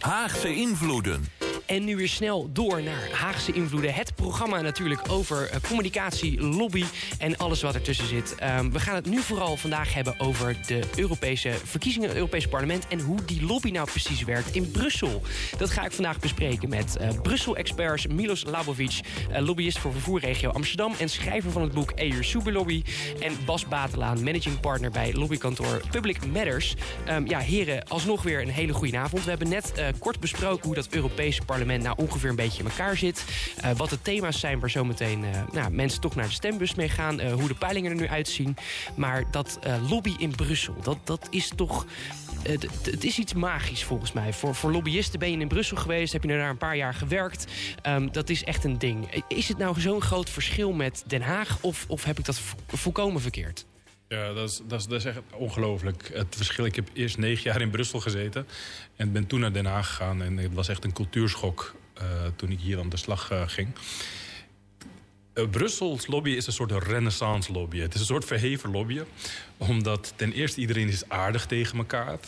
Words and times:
Haagse 0.00 0.54
invloeden. 0.54 1.39
En 1.70 1.84
nu 1.84 1.96
weer 1.96 2.08
snel 2.08 2.50
door 2.52 2.82
naar 2.82 3.10
Haagse 3.12 3.52
invloeden. 3.52 3.94
Het 3.94 4.14
programma 4.14 4.60
natuurlijk 4.60 5.00
over 5.10 5.50
eh, 5.50 5.60
communicatie, 5.68 6.40
lobby 6.40 6.84
en 7.18 7.36
alles 7.36 7.62
wat 7.62 7.74
ertussen 7.74 8.06
zit. 8.06 8.34
Ehm, 8.34 8.70
we 8.70 8.80
gaan 8.80 8.94
het 8.94 9.06
nu 9.06 9.20
vooral 9.20 9.56
vandaag 9.56 9.94
hebben 9.94 10.20
over 10.20 10.56
de 10.66 10.80
Europese 10.96 11.50
verkiezingen, 11.64 12.08
het 12.08 12.16
Europese 12.16 12.48
parlement... 12.48 12.88
en 12.88 13.00
hoe 13.00 13.24
die 13.24 13.44
lobby 13.44 13.70
nou 13.70 13.90
precies 13.90 14.24
werkt 14.24 14.54
in 14.54 14.70
Brussel. 14.70 15.22
Dat 15.58 15.70
ga 15.70 15.84
ik 15.84 15.92
vandaag 15.92 16.18
bespreken 16.18 16.68
met 16.68 16.96
uh, 17.00 17.08
Brussel-experts 17.22 18.06
Milos 18.06 18.44
Labovic... 18.44 19.00
Uh, 19.30 19.38
lobbyist 19.38 19.78
voor 19.78 19.92
vervoerregio 19.92 20.50
Amsterdam... 20.50 20.94
en 20.98 21.08
schrijver 21.08 21.50
van 21.50 21.62
het 21.62 21.72
boek 21.72 21.92
EU 21.94 22.24
Superlobby... 22.24 22.82
en 23.20 23.32
Bas 23.44 23.66
Batelaan, 23.66 24.24
managing 24.24 24.60
partner 24.60 24.90
bij 24.90 25.14
lobbykantoor 25.14 25.80
Public 25.90 26.26
Matters. 26.26 26.74
Um, 27.08 27.26
ja, 27.26 27.38
heren, 27.38 27.88
alsnog 27.88 28.22
weer 28.22 28.42
een 28.42 28.48
hele 28.48 28.72
goede 28.72 28.98
avond. 28.98 29.24
We 29.24 29.30
hebben 29.30 29.48
net 29.48 29.72
kort 29.98 30.20
besproken 30.20 30.66
hoe 30.66 30.74
dat 30.74 30.86
Europese 30.90 31.42
parlement 31.42 31.58
parlement 31.60 31.82
nou 31.82 32.08
ongeveer 32.08 32.30
een 32.30 32.36
beetje 32.36 32.62
in 32.62 32.68
elkaar 32.68 32.96
zit. 32.96 33.24
Uh, 33.64 33.70
wat 33.70 33.90
de 33.90 34.02
thema's 34.02 34.40
zijn 34.40 34.60
waar 34.60 34.70
zometeen 34.70 35.24
uh, 35.24 35.30
nou, 35.52 35.70
mensen 35.70 36.00
toch 36.00 36.14
naar 36.14 36.26
de 36.26 36.32
stembus 36.32 36.74
mee 36.74 36.88
gaan. 36.88 37.20
Uh, 37.20 37.32
hoe 37.32 37.48
de 37.48 37.54
peilingen 37.54 37.90
er 37.90 37.96
nu 37.96 38.08
uitzien. 38.08 38.56
Maar 38.94 39.30
dat 39.30 39.58
lobby 39.88 40.14
in 40.18 40.30
Brussel, 40.30 40.74
dat, 40.82 40.98
dat 41.04 41.26
is 41.30 41.52
toch... 41.56 41.86
Het, 42.42 43.04
is 43.04 43.18
iets 43.18 43.34
magisch 43.34 43.84
volgens 43.84 44.12
mij. 44.12 44.32
Voor, 44.32 44.54
voor 44.54 44.72
lobbyisten 44.72 45.18
ben 45.18 45.30
je 45.30 45.38
in 45.38 45.48
Brussel 45.48 45.76
geweest, 45.76 46.12
heb 46.12 46.22
je 46.22 46.28
er 46.28 46.38
daar 46.38 46.50
een 46.50 46.56
paar 46.56 46.76
jaar 46.76 46.94
gewerkt. 46.94 47.46
Um, 47.86 48.12
dat 48.12 48.30
is 48.30 48.44
echt 48.44 48.64
een 48.64 48.78
ding. 48.78 49.22
Is 49.28 49.48
het 49.48 49.58
nou 49.58 49.80
zo'n 49.80 50.00
groot 50.00 50.30
verschil 50.30 50.72
met 50.72 51.04
Den 51.06 51.22
Haag 51.22 51.58
of, 51.60 51.84
of 51.88 52.04
heb 52.04 52.18
ik 52.18 52.24
dat 52.24 52.40
volkomen 52.66 53.20
verkeerd? 53.20 53.66
Ja, 54.14 54.32
dat 54.32 54.48
is, 54.48 54.60
dat 54.68 54.80
is, 54.80 54.86
dat 54.86 54.98
is 54.98 55.04
echt 55.04 55.18
ongelooflijk. 55.34 56.10
Het 56.12 56.36
verschil. 56.36 56.64
Ik 56.64 56.76
heb 56.76 56.88
eerst 56.92 57.18
negen 57.18 57.42
jaar 57.42 57.60
in 57.60 57.70
Brussel 57.70 58.00
gezeten. 58.00 58.46
En 58.96 59.12
ben 59.12 59.26
toen 59.26 59.40
naar 59.40 59.52
Den 59.52 59.66
Haag 59.66 59.88
gegaan. 59.88 60.22
En 60.22 60.36
het 60.36 60.54
was 60.54 60.68
echt 60.68 60.84
een 60.84 60.92
cultuurschok 60.92 61.74
uh, 62.02 62.04
toen 62.36 62.50
ik 62.50 62.60
hier 62.60 62.78
aan 62.78 62.88
de 62.88 62.96
slag 62.96 63.32
uh, 63.32 63.42
ging. 63.46 63.68
Uh, 65.34 65.48
Brussels 65.48 66.06
lobby 66.06 66.30
is 66.30 66.46
een 66.46 66.52
soort 66.52 66.72
renaissance 66.72 67.52
lobby. 67.52 67.78
Het 67.78 67.94
is 67.94 68.00
een 68.00 68.06
soort 68.06 68.24
verheven 68.24 68.70
lobby. 68.70 69.00
Omdat 69.56 70.12
ten 70.16 70.32
eerste 70.32 70.60
iedereen 70.60 70.88
is 70.88 71.08
aardig 71.08 71.46
tegen 71.46 71.78
elkaar. 71.78 72.18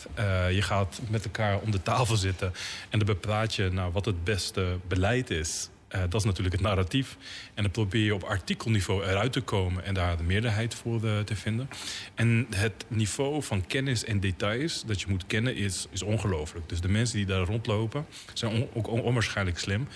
je 0.51 0.61
gaat 0.61 1.01
met 1.09 1.25
elkaar 1.25 1.59
om 1.59 1.71
de 1.71 1.81
tafel 1.81 2.15
zitten. 2.15 2.53
En 2.89 2.99
dan 2.99 3.07
bepraat 3.07 3.55
je 3.55 3.69
nou, 3.69 3.91
wat 3.91 4.05
het 4.05 4.23
beste 4.23 4.77
beleid 4.87 5.29
is. 5.29 5.69
Uh, 5.95 6.01
dat 6.01 6.13
is 6.13 6.23
natuurlijk 6.23 6.55
het 6.55 6.63
narratief. 6.63 7.17
En 7.53 7.63
dan 7.63 7.71
probeer 7.71 8.03
je 8.03 8.13
op 8.13 8.23
artikelniveau 8.23 9.03
eruit 9.03 9.31
te 9.31 9.41
komen 9.41 9.85
en 9.85 9.93
daar 9.93 10.17
de 10.17 10.23
meerderheid 10.23 10.75
voor 10.75 11.01
de, 11.01 11.21
te 11.25 11.35
vinden. 11.35 11.69
En 12.15 12.47
het 12.55 12.85
niveau 12.87 13.43
van 13.43 13.67
kennis 13.67 14.03
en 14.03 14.19
details 14.19 14.83
dat 14.85 15.01
je 15.01 15.07
moet 15.09 15.27
kennen 15.27 15.55
is, 15.55 15.87
is 15.91 16.01
ongelooflijk. 16.01 16.69
Dus 16.69 16.81
de 16.81 16.89
mensen 16.89 17.17
die 17.17 17.25
daar 17.25 17.45
rondlopen 17.45 18.05
zijn 18.33 18.51
on, 18.51 18.67
ook 18.73 18.87
on, 18.87 19.01
onwaarschijnlijk 19.01 19.59
slim. 19.59 19.87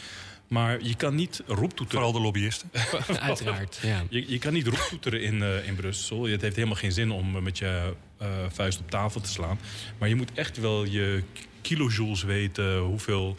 Maar 0.48 0.82
je 0.82 0.96
kan 0.96 1.16
niet 1.16 1.42
roeptoeteren. 1.46 2.02
Vooral 2.02 2.12
de 2.12 2.20
lobbyisten. 2.20 2.70
Uiteraard, 3.20 3.80
ja. 3.82 4.04
Je, 4.10 4.32
je 4.32 4.40
kan 4.40 4.54
niet 4.54 4.68
roeptoeteren 4.68 5.22
in, 5.22 5.36
uh, 5.36 5.68
in 5.68 5.76
Brussel. 5.76 6.24
Het 6.24 6.42
heeft 6.42 6.56
helemaal 6.56 6.78
geen 6.78 6.92
zin 6.92 7.12
om 7.12 7.44
met 7.44 7.58
je 7.58 7.94
uh, 8.22 8.28
vuist 8.50 8.80
op 8.80 8.90
tafel 8.90 9.22
te 9.22 9.30
slaan. 9.30 9.60
Maar 9.98 10.10
je 10.10 10.16
moet 10.16 10.32
echt 10.34 10.58
wel 10.58 10.86
je 10.86 11.24
kilojoules 11.62 12.24
weten, 12.24 12.78
hoeveel, 12.78 13.38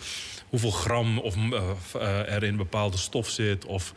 hoeveel 0.48 0.70
gram 0.70 1.18
of, 1.18 1.36
uh, 1.96 2.32
er 2.32 2.42
in 2.42 2.56
bepaalde 2.56 2.96
stof 2.96 3.28
zit. 3.28 3.64
Of, 3.64 3.92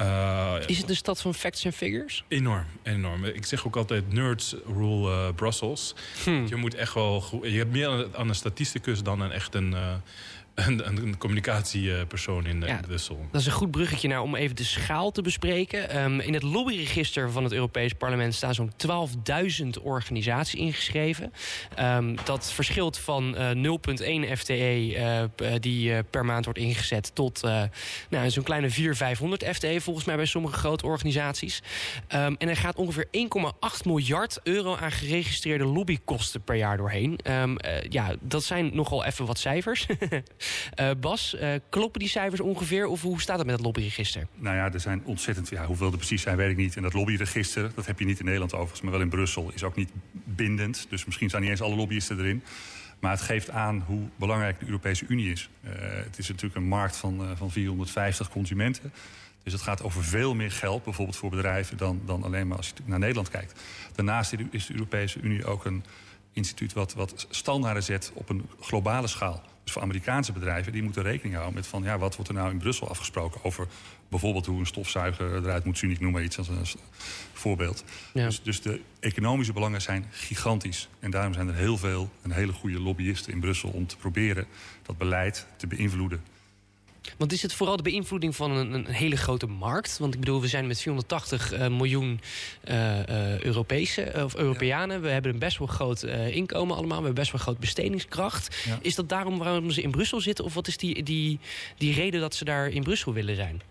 uh, 0.00 0.54
is 0.66 0.78
het 0.78 0.88
een 0.88 0.96
stad 0.96 1.20
van 1.20 1.34
facts 1.34 1.64
en 1.64 1.72
figures? 1.72 2.24
Enorm, 2.28 2.66
enorm. 2.82 3.24
Ik 3.24 3.44
zeg 3.44 3.66
ook 3.66 3.76
altijd 3.76 4.12
nerds 4.12 4.54
rule 4.66 5.34
Brussels. 5.34 5.94
Hmm. 6.24 6.46
Je 6.46 6.56
moet 6.56 6.74
echt 6.74 6.94
wel 6.94 7.40
je 7.42 7.58
hebt 7.58 7.72
meer 7.72 8.08
aan 8.16 8.28
een 8.28 8.34
statisticus 8.34 9.02
dan 9.02 9.20
een 9.20 9.32
echt 9.32 9.54
een, 9.54 9.74
een, 10.54 10.86
een 10.86 11.18
communicatiepersoon 11.18 12.46
in, 12.46 12.62
ja, 12.66 12.80
Brussel. 12.86 13.26
Dat 13.30 13.40
is 13.40 13.46
een 13.46 13.52
goed 13.52 13.70
bruggetje 13.70 14.08
naar 14.08 14.22
om 14.22 14.34
even 14.34 14.56
de 14.56 14.64
schaal 14.64 15.10
te 15.10 15.22
bespreken. 15.22 16.02
Um, 16.02 16.20
in 16.20 16.34
het 16.34 16.42
lobbyregister 16.42 17.30
van 17.30 17.44
het 17.44 17.52
Europees 17.52 17.92
Parlement 17.92 18.34
staan 18.34 18.54
zo'n 18.54 18.72
12.000 19.66 19.82
organisaties 19.82 20.60
ingeschreven. 20.60 21.32
Um, 21.80 22.16
dat 22.24 22.52
verschilt 22.52 22.98
van 22.98 23.36
uh, 23.38 23.78
0,1 24.30 24.38
FTE 24.38 25.28
uh, 25.42 25.52
die 25.60 25.90
uh, 25.90 25.98
per 26.10 26.24
maand 26.24 26.44
wordt 26.44 26.60
ingezet 26.60 27.14
tot 27.14 27.42
nou, 28.10 28.30
zo'n 28.30 28.42
kleine 28.42 28.70
400, 28.70 28.98
500 28.98 29.44
FTE 29.56 29.80
volgens 29.80 30.04
mij 30.04 30.16
bij 30.16 30.24
sommige 30.24 30.58
grote 30.58 30.86
organisaties. 30.86 31.62
Um, 32.14 32.36
en 32.38 32.48
er 32.48 32.56
gaat 32.56 32.76
ongeveer 32.76 33.06
1,8 33.06 33.10
miljard 33.84 34.40
euro 34.42 34.76
aan 34.76 34.92
geregistreerde 34.92 35.64
lobbykosten 35.64 36.42
per 36.42 36.56
jaar 36.56 36.76
doorheen. 36.76 37.18
ja, 37.88 38.14
dat 38.20 38.44
zijn 38.44 38.70
nogal 38.72 39.04
even 39.04 39.26
wat 39.26 39.38
cijfers. 39.38 39.86
Uh, 40.80 40.90
Bas, 41.00 41.36
uh, 41.40 41.54
kloppen 41.68 42.00
die 42.00 42.08
cijfers 42.08 42.40
ongeveer? 42.40 42.86
Of 42.86 43.02
hoe 43.02 43.20
staat 43.20 43.36
het 43.36 43.46
met 43.46 43.56
het 43.56 43.64
lobbyregister? 43.64 44.26
Nou 44.34 44.56
ja, 44.56 44.72
er 44.72 44.80
zijn 44.80 45.02
ontzettend... 45.04 45.48
Ja, 45.48 45.66
hoeveel 45.66 45.90
er 45.90 45.96
precies 45.96 46.22
zijn, 46.22 46.36
weet 46.36 46.50
ik 46.50 46.56
niet. 46.56 46.76
En 46.76 46.82
dat 46.82 46.92
lobbyregister, 46.92 47.70
dat 47.74 47.86
heb 47.86 47.98
je 47.98 48.04
niet 48.04 48.18
in 48.18 48.24
Nederland 48.24 48.52
overigens... 48.52 48.80
maar 48.80 48.92
wel 48.92 49.00
in 49.00 49.08
Brussel, 49.08 49.50
is 49.54 49.62
ook 49.62 49.76
niet 49.76 49.90
bindend. 50.12 50.86
Dus 50.88 51.04
misschien 51.04 51.28
staan 51.28 51.40
niet 51.40 51.50
eens 51.50 51.62
alle 51.62 51.76
lobbyisten 51.76 52.18
erin. 52.18 52.42
Maar 52.98 53.12
het 53.12 53.20
geeft 53.20 53.50
aan 53.50 53.84
hoe 53.86 54.02
belangrijk 54.16 54.58
de 54.58 54.66
Europese 54.66 55.04
Unie 55.08 55.32
is. 55.32 55.48
Uh, 55.64 55.70
het 55.80 56.18
is 56.18 56.28
natuurlijk 56.28 56.56
een 56.56 56.68
markt 56.68 56.96
van, 56.96 57.36
van 57.36 57.50
450 57.50 58.28
consumenten. 58.28 58.92
Dus 59.42 59.52
het 59.52 59.62
gaat 59.62 59.82
over 59.82 60.04
veel 60.04 60.34
meer 60.34 60.50
geld, 60.50 60.84
bijvoorbeeld 60.84 61.16
voor 61.16 61.30
bedrijven... 61.30 61.76
dan, 61.76 62.00
dan 62.04 62.22
alleen 62.22 62.46
maar 62.46 62.56
als 62.56 62.68
je 62.68 62.82
naar 62.84 62.98
Nederland 62.98 63.30
kijkt. 63.30 63.60
Daarnaast 63.94 64.34
is 64.50 64.66
de 64.66 64.74
Europese 64.74 65.20
Unie 65.20 65.44
ook 65.44 65.64
een 65.64 65.84
instituut... 66.32 66.72
wat, 66.72 66.94
wat 66.94 67.26
standaarden 67.30 67.82
zet 67.82 68.10
op 68.14 68.28
een 68.28 68.48
globale 68.60 69.06
schaal. 69.06 69.42
Dus 69.64 69.72
voor 69.72 69.82
Amerikaanse 69.82 70.32
bedrijven, 70.32 70.72
die 70.72 70.82
moeten 70.82 71.02
rekening 71.02 71.34
houden 71.34 71.54
met 71.54 71.66
van 71.66 71.82
ja, 71.82 71.98
wat 71.98 72.14
wordt 72.14 72.30
er 72.30 72.36
nou 72.36 72.50
in 72.50 72.58
Brussel 72.58 72.88
afgesproken 72.88 73.44
over 73.44 73.66
bijvoorbeeld 74.08 74.46
hoe 74.46 74.60
een 74.60 74.66
stofzuiger 74.66 75.36
eruit 75.36 75.64
moet 75.64 75.78
zien. 75.78 75.90
Ik 75.90 76.00
noem 76.00 76.12
maar 76.12 76.22
iets 76.22 76.38
als 76.38 76.48
een 76.48 76.66
voorbeeld. 77.32 77.84
Ja. 78.12 78.24
Dus, 78.24 78.42
dus 78.42 78.62
de 78.62 78.80
economische 79.00 79.52
belangen 79.52 79.82
zijn 79.82 80.06
gigantisch. 80.10 80.88
En 81.00 81.10
daarom 81.10 81.32
zijn 81.32 81.48
er 81.48 81.54
heel 81.54 81.78
veel 81.78 82.10
en 82.22 82.30
hele 82.30 82.52
goede 82.52 82.80
lobbyisten 82.80 83.32
in 83.32 83.40
Brussel 83.40 83.68
om 83.68 83.86
te 83.86 83.96
proberen 83.96 84.46
dat 84.82 84.98
beleid 84.98 85.46
te 85.56 85.66
beïnvloeden. 85.66 86.22
Want 87.16 87.32
is 87.32 87.42
het 87.42 87.54
vooral 87.54 87.76
de 87.76 87.82
beïnvloeding 87.82 88.36
van 88.36 88.50
een, 88.50 88.72
een 88.72 88.86
hele 88.86 89.16
grote 89.16 89.46
markt? 89.46 89.98
Want 89.98 90.14
ik 90.14 90.20
bedoel, 90.20 90.40
we 90.40 90.48
zijn 90.48 90.66
met 90.66 90.80
480 90.80 91.52
uh, 91.52 91.68
miljoen 91.68 92.20
uh, 92.68 93.38
Europese, 93.40 94.12
of 94.24 94.34
Europeanen. 94.34 95.02
We 95.02 95.08
hebben 95.08 95.32
een 95.32 95.38
best 95.38 95.58
wel 95.58 95.66
groot 95.66 96.02
inkomen 96.30 96.76
allemaal. 96.76 96.98
We 96.98 97.04
hebben 97.04 97.22
best 97.22 97.32
wel 97.32 97.40
groot 97.40 97.58
bestedingskracht. 97.58 98.56
Ja. 98.64 98.78
Is 98.82 98.94
dat 98.94 99.08
daarom 99.08 99.38
waarom 99.38 99.70
ze 99.70 99.82
in 99.82 99.90
Brussel 99.90 100.20
zitten? 100.20 100.44
Of 100.44 100.54
wat 100.54 100.66
is 100.66 100.76
die, 100.76 101.02
die, 101.02 101.38
die 101.78 101.94
reden 101.94 102.20
dat 102.20 102.34
ze 102.34 102.44
daar 102.44 102.68
in 102.68 102.82
Brussel 102.82 103.12
willen 103.12 103.36
zijn? 103.36 103.62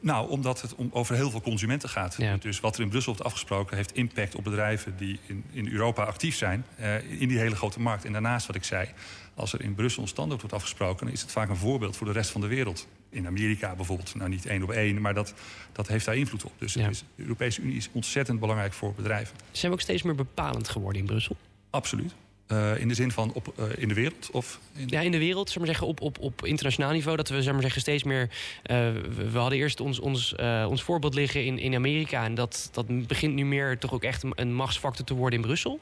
Nou, 0.00 0.30
omdat 0.30 0.60
het 0.60 0.74
om, 0.74 0.90
over 0.92 1.14
heel 1.14 1.30
veel 1.30 1.40
consumenten 1.40 1.88
gaat. 1.88 2.14
Ja. 2.18 2.36
Dus 2.36 2.60
wat 2.60 2.76
er 2.76 2.82
in 2.82 2.88
Brussel 2.88 3.12
wordt 3.12 3.26
afgesproken... 3.26 3.76
heeft 3.76 3.92
impact 3.92 4.34
op 4.34 4.44
bedrijven 4.44 4.96
die 4.96 5.18
in, 5.26 5.44
in 5.50 5.68
Europa 5.68 6.04
actief 6.04 6.36
zijn... 6.36 6.64
Uh, 6.80 7.20
in 7.20 7.28
die 7.28 7.38
hele 7.38 7.56
grote 7.56 7.80
markt. 7.80 8.04
En 8.04 8.12
daarnaast 8.12 8.46
wat 8.46 8.56
ik 8.56 8.64
zei... 8.64 8.88
als 9.34 9.52
er 9.52 9.60
in 9.60 9.74
Brussel 9.74 10.02
een 10.02 10.08
standaard 10.08 10.40
wordt 10.40 10.56
afgesproken... 10.56 11.04
dan 11.04 11.14
is 11.14 11.20
het 11.20 11.32
vaak 11.32 11.48
een 11.48 11.56
voorbeeld 11.56 11.96
voor 11.96 12.06
de 12.06 12.12
rest 12.12 12.30
van 12.30 12.40
de 12.40 12.46
wereld. 12.46 12.86
In 13.10 13.26
Amerika 13.26 13.74
bijvoorbeeld, 13.74 14.14
nou 14.14 14.30
niet 14.30 14.46
één 14.46 14.62
op 14.62 14.70
één... 14.70 15.00
maar 15.00 15.14
dat, 15.14 15.34
dat 15.72 15.88
heeft 15.88 16.04
daar 16.04 16.16
invloed 16.16 16.44
op. 16.44 16.52
Dus 16.58 16.74
ja. 16.74 16.88
is, 16.88 17.04
de 17.14 17.22
Europese 17.22 17.60
Unie 17.60 17.76
is 17.76 17.88
ontzettend 17.92 18.40
belangrijk 18.40 18.72
voor 18.72 18.94
bedrijven. 18.94 19.36
Zijn 19.50 19.72
we 19.72 19.78
ook 19.78 19.84
steeds 19.84 20.02
meer 20.02 20.14
bepalend 20.14 20.68
geworden 20.68 21.00
in 21.00 21.06
Brussel? 21.06 21.36
Absoluut. 21.70 22.14
Uh, 22.52 22.80
in 22.80 22.88
de 22.88 22.94
zin 22.94 23.10
van 23.10 23.32
op, 23.34 23.52
uh, 23.58 23.64
in 23.76 23.88
de 23.88 23.94
wereld? 23.94 24.28
Of. 24.32 24.60
Ja, 24.86 25.00
in 25.00 25.10
de 25.10 25.18
wereld, 25.18 25.48
zeg 25.48 25.58
maar 25.58 25.66
zeggen, 25.66 25.86
op, 25.86 26.00
op, 26.00 26.18
op 26.18 26.44
internationaal 26.44 26.92
niveau. 26.92 27.16
Dat 27.16 27.28
we 27.28 27.42
zeg 27.42 27.52
maar 27.52 27.62
zeggen, 27.62 27.80
steeds 27.80 28.02
meer. 28.02 28.22
Uh, 28.22 28.90
we, 29.32 29.38
hadden 29.38 29.58
eerst 29.58 29.80
ons, 29.80 29.98
ons, 29.98 30.34
ons 30.68 30.82
voorbeeld 30.82 31.14
liggen 31.14 31.44
in, 31.44 31.58
in 31.58 31.74
Amerika. 31.74 32.24
En 32.24 32.34
dat, 32.34 32.68
dat 32.72 33.06
begint 33.06 33.34
nu 33.34 33.44
meer 33.44 33.78
toch 33.78 33.92
ook 33.92 34.04
echt 34.04 34.24
een 34.34 34.54
machtsfactor 34.54 35.04
te 35.04 35.14
worden 35.14 35.38
in 35.38 35.44
Brussel. 35.44 35.80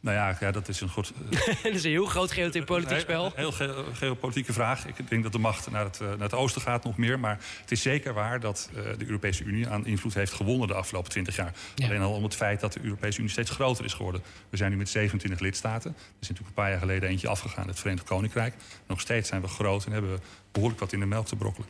Nou 0.00 0.16
ja, 0.16 0.36
ja, 0.40 0.50
dat 0.50 0.68
is 0.68 0.80
een 0.80 0.88
goed... 0.88 1.12
dat 1.62 1.72
is 1.72 1.84
een 1.84 1.90
heel 1.90 2.06
groot 2.06 2.32
geopolitiek 2.32 2.98
spel. 2.98 3.24
Een 3.24 3.32
heel 3.34 3.52
ge 3.52 3.84
geopolitieke 3.92 4.52
vraag. 4.52 4.86
Ik 4.86 5.08
denk 5.08 5.22
dat 5.22 5.32
de 5.32 5.38
macht 5.38 5.70
naar 5.70 5.84
het, 5.84 6.00
naar 6.00 6.18
het 6.18 6.34
oosten 6.34 6.62
gaat 6.62 6.84
nog 6.84 6.96
meer. 6.96 7.18
Maar 7.18 7.38
het 7.60 7.70
is 7.70 7.82
zeker 7.82 8.14
waar 8.14 8.40
dat 8.40 8.70
uh, 8.70 8.82
de 8.98 9.06
Europese 9.06 9.44
Unie 9.44 9.68
aan 9.68 9.86
invloed 9.86 10.14
heeft 10.14 10.32
gewonnen 10.32 10.68
de 10.68 10.74
afgelopen 10.74 11.10
20 11.10 11.36
jaar. 11.36 11.52
Ja. 11.74 11.86
Alleen 11.86 12.00
al 12.00 12.12
om 12.12 12.22
het 12.22 12.34
feit 12.34 12.60
dat 12.60 12.72
de 12.72 12.80
Europese 12.82 13.18
Unie 13.18 13.30
steeds 13.30 13.50
groter 13.50 13.84
is 13.84 13.94
geworden. 13.94 14.22
We 14.50 14.56
zijn 14.56 14.70
nu 14.70 14.76
met 14.76 14.88
27 14.88 15.40
lidstaten. 15.40 15.90
Er 15.90 15.96
is 16.20 16.28
natuurlijk 16.28 16.48
een 16.48 16.62
paar 16.62 16.70
jaar 16.70 16.80
geleden 16.80 17.08
eentje 17.08 17.28
afgegaan, 17.28 17.68
het 17.68 17.78
Verenigd 17.78 18.06
Koninkrijk. 18.06 18.54
Nog 18.86 19.00
steeds 19.00 19.28
zijn 19.28 19.40
we 19.40 19.48
groot 19.48 19.84
en 19.84 19.92
hebben 19.92 20.12
we 20.12 20.20
behoorlijk 20.52 20.80
wat 20.80 20.92
in 20.92 21.00
de 21.00 21.06
melk 21.06 21.26
te 21.26 21.36
brokkelen. 21.36 21.68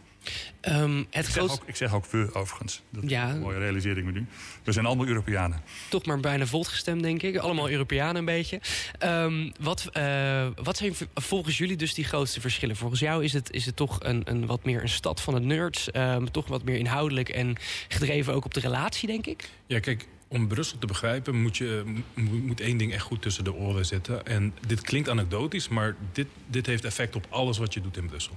Um, 0.69 1.07
het 1.11 1.27
ik, 1.27 1.33
zeg 1.33 1.43
ook, 1.43 1.63
ik, 1.67 1.77
zeg 1.77 1.95
ook, 1.95 2.07
we 2.07 2.29
overigens. 2.33 2.83
Dat 2.91 3.11
ja. 3.11 3.27
is 3.27 3.35
een 3.35 3.41
mooie 3.41 3.59
realisering 3.59 4.07
me 4.07 4.13
nu. 4.13 4.27
We 4.65 4.73
zijn 4.73 4.87
allemaal 4.87 5.07
Europeanen. 5.07 5.63
Toch 5.89 6.07
maar 6.07 6.21
bijna 6.21 6.47
volt 6.47 6.69
gestemd, 6.69 7.03
denk 7.03 7.23
ik. 7.23 7.37
Allemaal 7.37 7.71
Europeanen 7.71 8.17
een 8.17 8.25
beetje. 8.25 8.61
Um, 9.05 9.53
wat, 9.61 9.89
uh, 9.97 10.47
wat 10.63 10.77
zijn 10.77 10.95
volgens 11.15 11.59
jullie 11.59 11.77
dus 11.77 11.95
die 11.95 12.05
grootste 12.05 12.41
verschillen? 12.41 12.77
Volgens 12.77 13.01
jou 13.01 13.25
is 13.25 13.33
het, 13.33 13.53
is 13.53 13.67
het 13.67 13.77
toch 13.77 13.99
een, 14.03 14.23
een 14.25 14.47
wat 14.47 14.65
meer 14.65 14.83
een 14.83 14.89
stad 14.89 15.21
van 15.21 15.35
het 15.35 15.45
nerds. 15.45 15.89
Um, 15.95 16.31
toch 16.31 16.49
wat 16.49 16.65
meer 16.65 16.77
inhoudelijk 16.77 17.29
en 17.29 17.57
gedreven 17.89 18.35
ook 18.35 18.45
op 18.45 18.55
de 18.55 18.61
relatie, 18.61 19.09
denk 19.09 19.27
ik? 19.27 19.51
Ja, 19.67 19.81
kijk, 19.81 20.07
om 20.29 20.49
Brussel 20.49 20.79
te 20.79 20.87
begrijpen 20.87 21.43
moet, 21.43 21.57
je, 21.57 22.03
moet 22.15 22.61
één 22.61 22.77
ding 22.77 22.93
echt 22.93 23.03
goed 23.03 23.23
tussen 23.23 23.45
de 23.45 23.55
oren 23.55 23.87
zitten. 23.87 24.27
En 24.27 24.55
dit 24.67 24.81
klinkt 24.81 25.09
anekdotisch, 25.09 25.69
maar 25.69 25.97
dit, 26.13 26.27
dit 26.47 26.67
heeft 26.67 26.85
effect 26.85 27.17
op 27.17 27.27
alles 27.29 27.59
wat 27.59 27.75
je 27.75 27.81
doet 27.81 27.97
in 27.97 28.07
Brussel. 28.07 28.37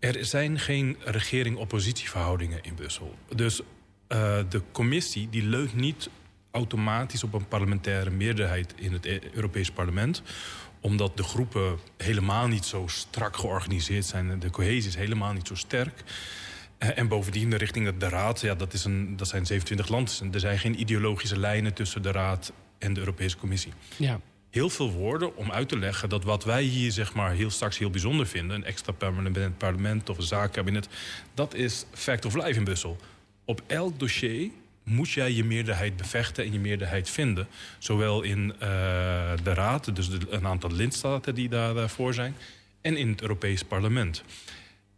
Er 0.00 0.24
zijn 0.24 0.58
geen 0.58 0.96
regering-oppositieverhoudingen 1.04 2.58
in 2.62 2.74
Brussel. 2.74 3.14
Dus 3.34 3.60
uh, 3.60 3.66
de 4.48 4.62
commissie 4.72 5.28
die 5.30 5.42
leunt 5.42 5.74
niet 5.74 6.10
automatisch 6.50 7.24
op 7.24 7.34
een 7.34 7.48
parlementaire 7.48 8.10
meerderheid 8.10 8.74
in 8.76 8.92
het 8.92 9.04
e- 9.04 9.20
Europees 9.32 9.70
Parlement 9.70 10.22
omdat 10.80 11.16
de 11.16 11.22
groepen 11.22 11.78
helemaal 11.96 12.46
niet 12.46 12.64
zo 12.64 12.86
strak 12.86 13.36
georganiseerd 13.36 14.04
zijn. 14.04 14.38
De 14.38 14.50
cohesie 14.50 14.88
is 14.88 14.94
helemaal 14.94 15.32
niet 15.32 15.46
zo 15.46 15.54
sterk. 15.54 16.02
Eh, 16.78 16.98
en 16.98 17.08
bovendien, 17.08 17.56
richting 17.56 17.96
de 17.96 18.08
Raad, 18.08 18.40
ja, 18.40 18.54
dat, 18.54 18.72
is 18.72 18.84
een, 18.84 19.16
dat 19.16 19.28
zijn 19.28 19.46
27 19.46 19.88
landen. 19.88 20.32
Er 20.32 20.40
zijn 20.40 20.58
geen 20.58 20.80
ideologische 20.80 21.38
lijnen 21.38 21.74
tussen 21.74 22.02
de 22.02 22.12
Raad 22.12 22.52
en 22.78 22.92
de 22.92 23.00
Europese 23.00 23.36
Commissie. 23.36 23.72
Ja. 23.96 24.20
Heel 24.50 24.70
veel 24.70 24.90
woorden 24.90 25.36
om 25.36 25.50
uit 25.50 25.68
te 25.68 25.78
leggen 25.78 26.08
dat 26.08 26.24
wat 26.24 26.44
wij 26.44 26.62
hier 26.62 26.92
zeg 26.92 27.14
maar, 27.14 27.32
heel 27.32 27.50
straks 27.50 27.78
heel 27.78 27.90
bijzonder 27.90 28.26
vinden... 28.26 28.56
een 28.56 28.64
extra 28.64 28.92
permanent 28.92 29.58
parlement 29.58 30.08
of 30.08 30.16
een 30.18 30.22
zaakkabinet... 30.22 30.88
dat 31.34 31.54
is 31.54 31.84
fact 31.92 32.24
of 32.24 32.34
life 32.34 32.58
in 32.58 32.64
Brussel. 32.64 32.96
Op 33.44 33.62
elk 33.66 33.98
dossier 33.98 34.50
moet 34.84 35.10
jij 35.10 35.32
je 35.32 35.44
meerderheid 35.44 35.96
bevechten 35.96 36.44
en 36.44 36.52
je 36.52 36.58
meerderheid 36.58 37.10
vinden. 37.10 37.48
Zowel 37.78 38.22
in 38.22 38.52
uh, 38.54 38.58
de 39.42 39.54
Raad, 39.54 39.96
dus 39.96 40.08
een 40.30 40.46
aantal 40.46 40.70
lidstaten 40.72 41.34
die 41.34 41.48
daarvoor 41.48 42.14
zijn... 42.14 42.36
en 42.80 42.96
in 42.96 43.08
het 43.08 43.22
Europees 43.22 43.62
Parlement. 43.62 44.22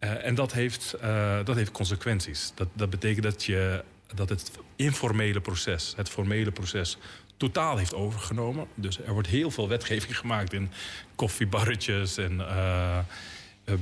Uh, 0.00 0.26
en 0.26 0.34
dat 0.34 0.52
heeft, 0.52 0.96
dat 1.44 1.56
heeft 1.56 1.70
consequenties. 1.70 2.52
Dat, 2.54 2.68
dat 2.72 2.90
betekent 2.90 3.22
dat, 3.24 3.44
je, 3.44 3.84
dat 4.14 4.28
het 4.28 4.50
informele 4.76 5.40
proces, 5.40 5.92
het 5.96 6.08
formele 6.08 6.50
proces 6.50 6.98
totaal 7.42 7.76
heeft 7.76 7.94
overgenomen. 7.94 8.66
Dus 8.74 8.98
er 9.06 9.12
wordt 9.12 9.28
heel 9.28 9.50
veel 9.50 9.68
wetgeving 9.68 10.18
gemaakt 10.18 10.52
in 10.52 10.70
koffiebarretjes 11.14 12.16
en 12.16 12.32
uh, 12.32 12.98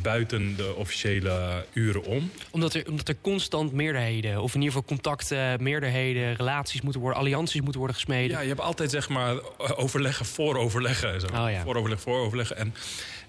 buiten 0.02 0.56
de 0.56 0.74
officiële 0.74 1.66
uren 1.72 2.04
om. 2.04 2.30
Omdat 2.50 2.74
er, 2.74 2.88
omdat 2.88 3.08
er 3.08 3.16
constant 3.20 3.72
meerderheden, 3.72 4.42
of 4.42 4.54
in 4.54 4.60
ieder 4.60 4.74
geval 4.76 4.96
contacten, 4.96 5.62
meerderheden, 5.62 6.34
relaties 6.34 6.80
moeten 6.80 7.00
worden, 7.00 7.18
allianties 7.18 7.60
moeten 7.60 7.78
worden 7.78 7.96
gesmeden. 7.96 8.36
Ja, 8.36 8.40
je 8.42 8.48
hebt 8.48 8.60
altijd 8.60 8.90
zeg 8.90 9.08
maar 9.08 9.36
overleggen 9.76 10.26
voor 10.26 10.56
overleggen. 10.56 11.20
Zo. 11.20 11.26
Oh, 11.26 11.50
ja. 11.50 11.62
Voor 11.62 11.76
overleg, 11.76 12.00
voor 12.00 12.18
overleggen. 12.18 12.56
En 12.56 12.74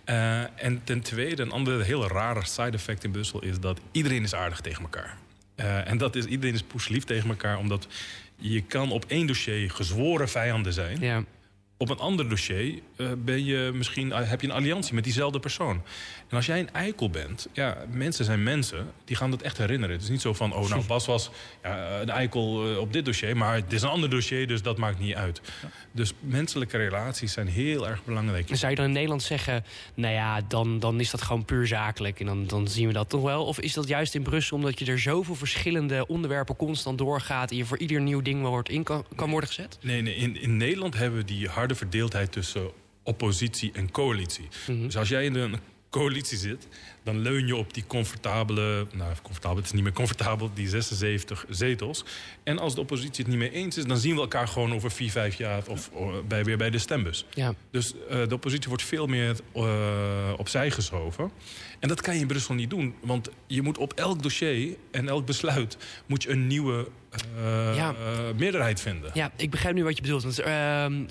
uh, 0.06 0.64
en 0.64 0.82
ten 0.84 1.02
tweede, 1.02 1.42
een 1.42 1.52
ander 1.52 1.84
heel 1.84 2.08
rare 2.08 2.46
side 2.46 2.72
effect 2.72 3.04
in 3.04 3.12
Brussel 3.12 3.44
is 3.44 3.60
dat 3.60 3.80
iedereen 3.92 4.24
is 4.24 4.36
aardig 4.36 4.62
tegen 4.62 4.82
elkaar. 4.82 5.18
Uh, 5.56 5.88
en 5.88 5.98
dat 5.98 6.16
is, 6.16 6.26
iedereen 6.26 6.54
is 6.54 6.64
poeslief 6.64 7.04
tegen 7.04 7.30
elkaar, 7.30 7.58
omdat 7.58 7.88
je 8.42 8.62
kan 8.62 8.92
op 8.92 9.06
één 9.08 9.28
dossier 9.28 9.72
gezworen 9.72 10.30
vijanden 10.30 10.74
zijn. 10.74 10.98
Ja. 11.00 11.24
Op 11.82 11.90
een 11.90 12.00
ander 12.00 12.30
dossier 12.30 12.80
uh, 12.98 13.08
ben 13.18 13.46
je 13.46 13.72
misschien, 13.74 14.12
heb 14.12 14.42
je 14.42 14.48
een 14.48 14.54
alliantie 14.54 14.94
met 14.94 15.04
diezelfde 15.04 15.40
persoon. 15.40 15.82
En 16.30 16.36
als 16.36 16.46
jij 16.46 16.60
een 16.60 16.74
eikel 16.74 17.10
bent, 17.10 17.48
ja, 17.54 17.78
mensen 17.92 18.26
zijn 18.26 18.44
mensen, 18.44 18.92
die 19.06 19.16
gaan 19.16 19.32
dat 19.32 19.42
echt 19.42 19.58
herinneren. 19.58 19.96
Het 19.96 20.04
is 20.04 20.10
niet 20.10 20.22
zo 20.22 20.34
van, 20.34 20.54
oh 20.54 20.70
nou, 20.70 20.86
Bas 20.86 21.06
was 21.06 21.32
ja, 21.64 22.02
een 22.02 22.10
eikel 22.10 22.78
op 22.80 22.94
dit 22.94 23.06
dossier, 23.06 23.38
maar 23.38 23.56
het 23.56 23.74
is 23.74 23.82
een 23.82 23.90
ander 23.90 24.10
dossier, 24.10 24.48
dus 24.48 24.62
dat 24.62 24.78
maakt 24.78 25.00
niet 25.00 25.16
uit. 25.16 25.42
Dus 25.92 26.14
menselijke 26.20 26.78
relaties 26.78 27.34
zijn 27.34 27.48
heel 27.48 27.88
erg 27.88 28.04
belangrijk. 28.04 28.48
Zou 28.52 28.70
je 28.70 28.78
dan 28.78 28.86
in 28.86 28.92
Nederland 28.92 29.24
zeggen, 29.24 29.66
nou 29.94 30.14
ja, 30.14 30.42
dan, 30.48 30.80
dan 30.80 31.00
is 31.00 31.12
dat 31.12 31.22
gewoon 31.22 31.46
puur 31.46 31.68
zakelijk 31.68 32.20
en 32.20 32.26
dan, 32.26 32.48
dan 32.48 32.68
zien 32.68 32.88
we 32.88 32.94
dat 32.94 33.10
toch 33.10 33.22
wel? 33.22 33.46
Of 33.46 33.60
is 33.60 33.74
dat 33.74 33.88
juist 33.88 34.16
in 34.16 34.24
Brussel 34.24 34.58
omdat 34.58 34.80
je 34.80 34.86
er 34.86 35.00
zoveel 35.00 35.36
verschillende 35.36 36.08
onderwerpen 36.08 36.56
constant 36.56 36.98
doorgaat 36.98 37.52
en 37.52 37.58
je 37.58 37.66
voor 37.66 37.78
ieder 37.78 38.02
nieuw 38.02 38.22
ding 38.22 38.42
wordt 38.42 38.70
in 38.70 38.84
kan, 38.84 39.06
kan 39.16 39.30
worden 39.30 39.50
gezet? 39.50 39.78
Nee, 39.82 40.02
nee 40.02 40.16
in, 40.16 40.42
in 40.42 40.58
Nederland 40.58 40.98
hebben 40.98 41.20
we 41.20 41.26
die 41.26 41.48
harde 41.48 41.71
verdeeldheid 41.76 42.32
tussen 42.32 42.72
oppositie 43.04 43.72
en 43.74 43.92
coalitie. 43.92 44.48
Mhm. 44.68 44.82
Dus 44.82 44.98
als 44.98 45.10
jij 45.10 45.26
in 45.26 45.36
een 45.36 45.60
coalitie 45.90 46.38
zit, 46.38 46.68
dan 47.04 47.20
leun 47.20 47.48
je 47.48 47.56
op 47.56 47.74
die 47.74 47.84
comfortabele, 47.88 48.88
nou 48.94 49.14
comfortabel, 49.22 49.58
het 49.58 49.66
is 49.66 49.72
niet 49.72 49.84
meer 49.84 49.94
comfortabel, 49.94 50.52
die 50.54 50.70
76 50.70 51.46
zetels. 51.50 52.06
En 52.44 52.60
als 52.60 52.76
de 52.76 52.82
oppositie 52.82 53.24
het 53.24 53.28
niet 53.28 53.38
mee 53.38 53.52
eens 53.52 53.78
is, 53.78 53.86
dan 53.86 53.98
zien 53.98 54.16
we 54.16 54.22
elkaar 54.22 54.48
gewoon 54.48 54.74
over 54.74 54.92
vier, 54.92 55.12
vijf 55.12 55.36
jaar 55.36 55.64
of, 55.68 55.92
bij, 56.28 56.44
weer 56.44 56.58
bij 56.58 56.70
de 56.70 56.78
stembus. 56.78 57.26
Ja. 57.34 57.54
Dus 57.72 57.94
uh, 57.94 58.28
de 58.28 58.34
oppositie 58.34 58.68
wordt 58.68 58.84
veel 58.84 59.08
meer 59.08 59.36
uh, 59.56 59.64
opzij 60.38 60.72
geschoven. 60.72 61.32
En 61.80 61.88
dat 61.88 62.02
kan 62.02 62.14
je 62.14 62.22
in 62.22 62.28
Brussel 62.28 62.54
niet 62.54 62.70
doen, 62.70 62.96
want 63.02 63.30
je 63.48 63.62
moet 63.62 63.78
op 63.78 63.94
elk 63.94 64.24
dossier 64.24 64.78
en 64.92 65.08
elk 65.08 65.26
besluit 65.26 65.78
moet 66.06 66.24
je 66.24 66.30
een 66.30 66.48
nieuwe 66.48 66.88
uh, 67.38 67.76
ja. 67.76 67.96
meerderheid 68.38 68.82
vinden. 68.82 69.12
Ja, 69.14 69.32
ik 69.36 69.50
begrijp 69.50 69.76
nu 69.76 69.84
wat 69.84 69.96
je 69.96 70.02
bedoelt. 70.02 70.24
Want, 70.24 70.40
uh, 70.40 70.46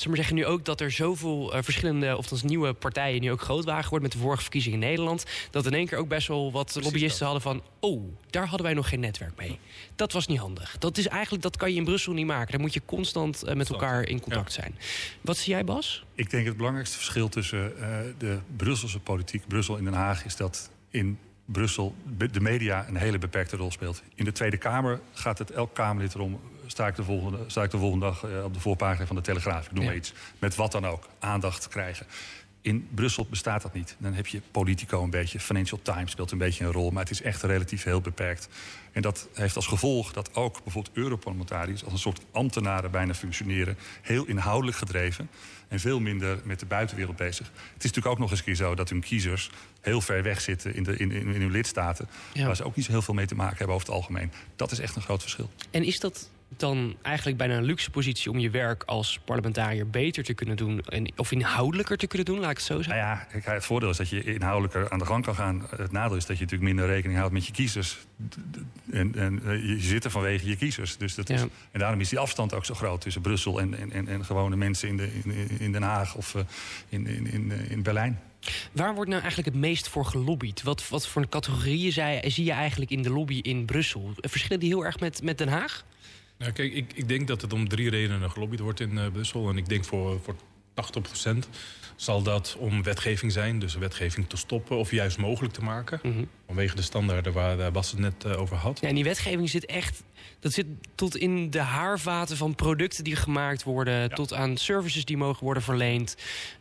maar 0.06 0.16
zeggen 0.16 0.34
nu 0.34 0.46
ook 0.46 0.64
dat 0.64 0.80
er 0.80 0.90
zoveel 0.90 1.52
verschillende, 1.60 2.16
of 2.16 2.44
nieuwe 2.44 2.72
partijen 2.72 3.20
nu 3.20 3.30
ook 3.30 3.40
groot 3.40 3.64
waren 3.64 3.82
geworden 3.82 4.08
met 4.08 4.12
de 4.12 4.24
vorige 4.24 4.42
verkiezingen 4.42 4.82
in 4.82 4.88
Nederland, 4.88 5.24
dat 5.50 5.66
in 5.66 5.74
één 5.80 5.88
keer 5.88 5.98
ook 5.98 6.08
best 6.08 6.28
wel 6.28 6.52
wat 6.52 6.78
lobbyisten 6.82 7.24
hadden 7.24 7.42
van... 7.42 7.62
oh, 7.80 8.02
daar 8.30 8.46
hadden 8.46 8.66
wij 8.66 8.74
nog 8.74 8.88
geen 8.88 9.00
netwerk 9.00 9.36
mee. 9.36 9.58
Dat 9.96 10.12
was 10.12 10.26
niet 10.26 10.38
handig. 10.38 10.78
Dat, 10.78 10.98
is 10.98 11.06
eigenlijk, 11.06 11.42
dat 11.42 11.56
kan 11.56 11.70
je 11.70 11.76
in 11.76 11.84
Brussel 11.84 12.12
niet 12.12 12.26
maken. 12.26 12.50
Daar 12.50 12.60
moet 12.60 12.74
je 12.74 12.82
constant 12.84 13.48
uh, 13.48 13.54
met 13.54 13.70
elkaar 13.70 14.02
in 14.02 14.20
contact 14.20 14.52
zijn. 14.52 14.78
Wat 15.20 15.36
zie 15.36 15.52
jij, 15.52 15.64
Bas? 15.64 16.04
Ik 16.14 16.30
denk 16.30 16.46
het 16.46 16.56
belangrijkste 16.56 16.96
verschil 16.96 17.28
tussen 17.28 17.72
uh, 17.78 17.98
de 18.18 18.38
Brusselse 18.56 18.98
politiek... 18.98 19.48
Brussel 19.48 19.78
en 19.78 19.84
Den 19.84 19.92
Haag, 19.92 20.24
is 20.24 20.36
dat 20.36 20.70
in 20.90 21.18
Brussel 21.44 21.94
de 22.32 22.40
media 22.40 22.88
een 22.88 22.96
hele 22.96 23.18
beperkte 23.18 23.56
rol 23.56 23.70
speelt. 23.70 24.02
In 24.14 24.24
de 24.24 24.32
Tweede 24.32 24.56
Kamer 24.56 25.00
gaat 25.12 25.38
het 25.38 25.50
elk 25.50 25.74
Kamerlid 25.74 26.14
erom... 26.14 26.40
sta 26.66 26.86
ik 26.86 26.96
de 26.96 27.04
volgende, 27.04 27.38
sta 27.46 27.62
ik 27.62 27.70
de 27.70 27.78
volgende 27.78 28.04
dag 28.04 28.24
uh, 28.24 28.44
op 28.44 28.54
de 28.54 28.60
voorpagina 28.60 29.06
van 29.06 29.16
de 29.16 29.22
Telegraaf. 29.22 29.66
Ik 29.66 29.72
noem 29.72 29.82
ja. 29.82 29.88
maar 29.88 29.98
iets. 29.98 30.12
Met 30.38 30.54
wat 30.54 30.72
dan 30.72 30.86
ook. 30.86 31.08
Aandacht 31.18 31.68
krijgen. 31.68 32.06
In 32.62 32.88
Brussel 32.94 33.26
bestaat 33.30 33.62
dat 33.62 33.74
niet. 33.74 33.96
Dan 33.98 34.14
heb 34.14 34.26
je 34.26 34.40
Politico 34.50 35.02
een 35.02 35.10
beetje, 35.10 35.40
Financial 35.40 35.80
Times 35.82 36.10
speelt 36.10 36.30
een 36.30 36.38
beetje 36.38 36.64
een 36.64 36.72
rol... 36.72 36.90
maar 36.90 37.02
het 37.02 37.12
is 37.12 37.22
echt 37.22 37.42
relatief 37.42 37.82
heel 37.82 38.00
beperkt. 38.00 38.48
En 38.92 39.02
dat 39.02 39.28
heeft 39.32 39.56
als 39.56 39.66
gevolg 39.66 40.12
dat 40.12 40.34
ook 40.34 40.62
bijvoorbeeld 40.64 40.96
Europarlementariërs... 40.96 41.84
als 41.84 41.92
een 41.92 41.98
soort 41.98 42.20
ambtenaren 42.30 42.90
bijna 42.90 43.14
functioneren, 43.14 43.76
heel 44.02 44.24
inhoudelijk 44.24 44.76
gedreven... 44.76 45.30
en 45.68 45.80
veel 45.80 46.00
minder 46.00 46.40
met 46.44 46.60
de 46.60 46.66
buitenwereld 46.66 47.16
bezig. 47.16 47.46
Het 47.46 47.84
is 47.84 47.90
natuurlijk 47.90 48.06
ook 48.06 48.18
nog 48.18 48.30
eens 48.30 48.42
keer 48.42 48.54
zo 48.54 48.74
dat 48.74 48.88
hun 48.88 49.00
kiezers 49.00 49.50
heel 49.80 50.00
ver 50.00 50.22
weg 50.22 50.40
zitten 50.40 50.74
in, 50.74 50.82
de, 50.82 50.96
in, 50.96 51.12
in, 51.12 51.34
in 51.34 51.40
hun 51.40 51.50
lidstaten... 51.50 52.08
Ja. 52.32 52.46
waar 52.46 52.56
ze 52.56 52.64
ook 52.64 52.76
niet 52.76 52.84
zo 52.84 52.90
heel 52.90 53.02
veel 53.02 53.14
mee 53.14 53.26
te 53.26 53.34
maken 53.34 53.56
hebben 53.56 53.74
over 53.74 53.86
het 53.86 53.96
algemeen. 53.96 54.32
Dat 54.56 54.70
is 54.70 54.78
echt 54.78 54.96
een 54.96 55.02
groot 55.02 55.20
verschil. 55.20 55.50
En 55.70 55.84
is 55.84 56.00
dat 56.00 56.30
dan 56.56 56.96
eigenlijk 57.02 57.36
bijna 57.36 57.56
een 57.56 57.64
luxe 57.64 57.90
positie 57.90 58.30
om 58.30 58.38
je 58.38 58.50
werk 58.50 58.82
als 58.82 59.20
parlementariër 59.24 59.90
beter 59.90 60.24
te 60.24 60.34
kunnen 60.34 60.56
doen. 60.56 60.80
En, 60.80 61.12
of 61.16 61.32
inhoudelijker 61.32 61.96
te 61.96 62.06
kunnen 62.06 62.26
doen, 62.26 62.38
laat 62.38 62.50
ik 62.50 62.56
het 62.56 62.66
zo 62.66 62.82
zeggen. 62.82 62.94
Nou 62.94 63.18
ja, 63.18 63.26
kijk, 63.30 63.44
het 63.44 63.64
voordeel 63.64 63.90
is 63.90 63.96
dat 63.96 64.08
je 64.08 64.24
inhoudelijker 64.24 64.90
aan 64.90 64.98
de 64.98 65.06
gang 65.06 65.24
kan 65.24 65.34
gaan. 65.34 65.66
Het 65.76 65.92
nadeel 65.92 66.16
is 66.16 66.26
dat 66.26 66.38
je 66.38 66.42
natuurlijk 66.42 66.72
minder 66.72 66.86
rekening 66.86 67.18
houdt 67.18 67.32
met 67.32 67.46
je 67.46 67.52
kiezers. 67.52 67.98
En, 68.90 69.14
en 69.14 69.40
je 69.66 69.80
zit 69.80 70.04
er 70.04 70.10
vanwege 70.10 70.48
je 70.48 70.56
kiezers. 70.56 70.96
Dus 70.96 71.14
dat 71.14 71.30
is, 71.30 71.40
En 71.40 71.78
daarom 71.78 72.00
is 72.00 72.08
die 72.08 72.18
afstand 72.18 72.54
ook 72.54 72.64
zo 72.64 72.74
groot 72.74 73.00
tussen 73.00 73.22
Brussel 73.22 73.60
en, 73.60 73.92
en, 73.92 74.08
en, 74.08 74.24
gewone 74.24 74.56
mensen 74.56 74.88
in, 74.88 74.96
de, 74.96 75.20
in, 75.24 75.60
in 75.60 75.72
Den 75.72 75.82
Haag 75.82 76.14
of 76.14 76.36
in, 76.88 77.06
in, 77.06 77.26
in, 77.26 77.52
in 77.68 77.82
Berlijn. 77.82 78.20
Waar 78.72 78.94
wordt 78.94 79.10
nou 79.10 79.22
eigenlijk 79.22 79.52
het 79.52 79.60
meest 79.60 79.88
voor 79.88 80.04
gelobbyd? 80.04 80.62
Wat, 80.62 80.88
wat 80.88 81.06
voor 81.06 81.28
categorieën 81.28 81.92
zie 82.30 82.44
je 82.44 82.52
eigenlijk 82.52 82.90
in 82.90 83.02
de 83.02 83.10
lobby 83.10 83.38
in 83.42 83.64
Brussel? 83.64 84.12
Verschillen 84.16 84.60
die 84.60 84.68
heel 84.68 84.84
erg 84.84 85.00
met, 85.00 85.22
met 85.22 85.38
Den 85.38 85.48
Haag? 85.48 85.84
Nou, 86.40 86.52
kijk, 86.52 86.72
ik, 86.72 86.92
ik 86.94 87.08
denk 87.08 87.28
dat 87.28 87.42
het 87.42 87.52
om 87.52 87.68
drie 87.68 87.90
redenen 87.90 88.30
gelobbyd 88.30 88.60
wordt 88.60 88.80
in 88.80 88.92
uh, 88.92 89.06
Brussel. 89.12 89.48
En 89.48 89.56
ik 89.56 89.68
denk 89.68 89.84
voor, 89.84 90.20
voor 90.20 90.34
80% 91.34 91.38
zal 91.96 92.22
dat 92.22 92.56
om 92.58 92.82
wetgeving 92.82 93.32
zijn. 93.32 93.58
Dus 93.58 93.74
wetgeving 93.74 94.28
te 94.28 94.36
stoppen 94.36 94.76
of 94.76 94.90
juist 94.90 95.18
mogelijk 95.18 95.54
te 95.54 95.62
maken. 95.62 96.00
Mm 96.02 96.12
-hmm. 96.12 96.28
Vanwege 96.46 96.76
de 96.76 96.82
standaarden 96.82 97.32
waar 97.32 97.72
Bas 97.72 97.90
het 97.90 98.00
net 98.00 98.24
uh, 98.26 98.40
over 98.40 98.56
had. 98.56 98.80
Ja, 98.80 98.88
en 98.88 98.94
die 98.94 99.04
wetgeving 99.04 99.50
zit 99.50 99.66
echt... 99.66 100.02
Dat 100.38 100.52
zit 100.52 100.66
tot 100.94 101.16
in 101.16 101.50
de 101.50 101.60
haarvaten 101.60 102.36
van 102.36 102.54
producten 102.54 103.04
die 103.04 103.16
gemaakt 103.16 103.62
worden... 103.62 104.00
Ja. 104.00 104.08
tot 104.08 104.32
aan 104.34 104.56
services 104.56 105.04
die 105.04 105.16
mogen 105.16 105.44
worden 105.44 105.62
verleend. 105.62 106.16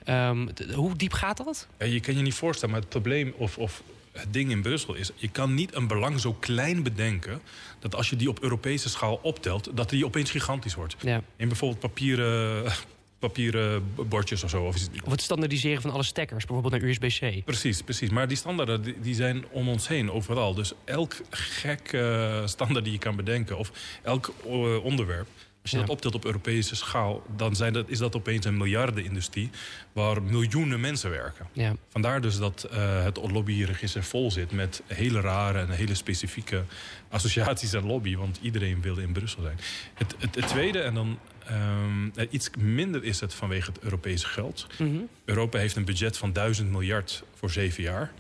Um, 0.06 0.50
hoe 0.74 0.96
diep 0.96 1.14
gaat 1.14 1.38
dat? 1.38 1.68
Ja, 1.78 1.86
je 1.86 2.00
kan 2.00 2.16
je 2.16 2.22
niet 2.22 2.34
voorstellen, 2.34 2.74
maar 2.74 2.84
het 2.84 2.90
probleem... 2.90 3.34
of, 3.38 3.58
of 3.58 3.84
het 4.12 4.34
ding 4.34 4.52
in 4.52 4.62
Brussel 4.62 4.94
is, 4.94 5.12
je 5.16 5.30
kan 5.30 5.54
niet 5.54 5.76
een 5.76 5.88
belang 5.88 6.20
zo 6.20 6.34
klein 6.34 6.84
bedenken... 6.84 7.42
dat 7.80 7.96
als 7.96 8.10
je 8.10 8.16
die 8.16 8.30
op 8.30 8.44
Europese 8.44 8.90
schaal 8.90 9.20
optelt, 9.22 9.78
dat 9.78 9.90
die 9.90 10.06
opeens 10.06 10.32
gigantisch 10.32 10.76
wordt. 10.76 10.96
Ja. 11.00 11.22
In 11.36 11.48
bijvoorbeeld 11.48 11.80
papieren, 11.80 12.72
papieren 13.20 13.94
bordjes 13.96 14.44
of 14.44 14.50
zo. 14.50 14.64
Of, 14.64 14.76
het 15.10 15.22
standaardiseren 15.22 15.82
van 15.82 15.92
alle 15.92 16.04
stekkers, 16.04 16.46
bijvoorbeeld 16.46 16.82
naar 16.82 16.92
USB-C. 16.92 17.46
Precies, 17.46 17.82
precies. 17.82 18.10
Maar 18.10 18.28
die 18.28 18.38
standaarden 18.38 18.82
die, 18.82 19.00
die, 19.02 19.16
zijn 19.16 19.46
om 19.52 19.70
ons 19.70 19.88
heen, 19.88 20.12
overal. 20.12 20.54
Dus 20.54 20.74
elk 20.84 21.16
gek 21.30 21.92
uh, 21.92 22.48
standaard 22.48 22.84
die 22.84 22.94
je 22.94 23.00
kan 23.00 23.16
bedenken... 23.16 23.58
of 23.58 23.72
elk 24.04 24.34
uh, 24.46 24.84
onderwerp 24.84 25.28
Als 25.62 25.72
je 25.72 25.78
Ja. 25.78 25.84
dat 25.84 25.92
optelt 25.92 26.16
op 26.16 26.26
Europese 26.26 26.76
schaal, 26.76 27.24
dan 27.36 27.56
zijn 27.56 27.74
dat, 27.74 27.90
is 27.90 27.98
dat 27.98 28.16
opeens 28.16 28.46
een 28.46 28.58
miljardenindustrie 28.58 29.50
waar 29.94 30.22
miljoenen 30.24 30.80
mensen 30.80 31.10
werken. 31.10 31.48
Ja. 31.54 31.76
Vandaar 31.90 32.22
dus 32.22 32.38
dat 32.38 32.64
eh, 32.64 33.04
het 33.04 33.18
lobbyregister 33.32 34.04
vol 34.04 34.32
zit 34.32 34.52
met 34.52 34.82
hele 34.88 35.22
rare 35.22 35.60
en 35.60 35.70
hele 35.70 35.96
specifieke 35.96 36.64
associaties 37.10 37.74
en 37.74 37.86
lobby. 37.86 38.16
Want 38.16 38.40
iedereen 38.42 38.82
wil 38.82 38.98
in 38.98 39.12
Brussel 39.12 39.42
zijn. 39.42 39.60
Het, 39.94 40.16
het, 40.20 40.36
het 40.36 40.48
tweede, 40.48 40.80
en 40.80 40.94
dan 40.94 41.20
ehm, 41.50 42.28
iets 42.30 42.50
minder 42.58 43.04
is 43.04 43.20
het 43.20 43.34
vanwege 43.34 43.72
het 43.72 43.82
Europese 43.84 44.28
geld. 44.28 44.68
Mhm. 44.78 44.98
Europa 45.26 45.58
heeft 45.58 45.76
een 45.76 45.86
budget 45.86 46.18
van 46.18 46.34
1000 46.34 46.72
miljard 46.72 47.24
voor 47.36 47.50
zeven 47.50 47.84
jaar. 47.84 48.12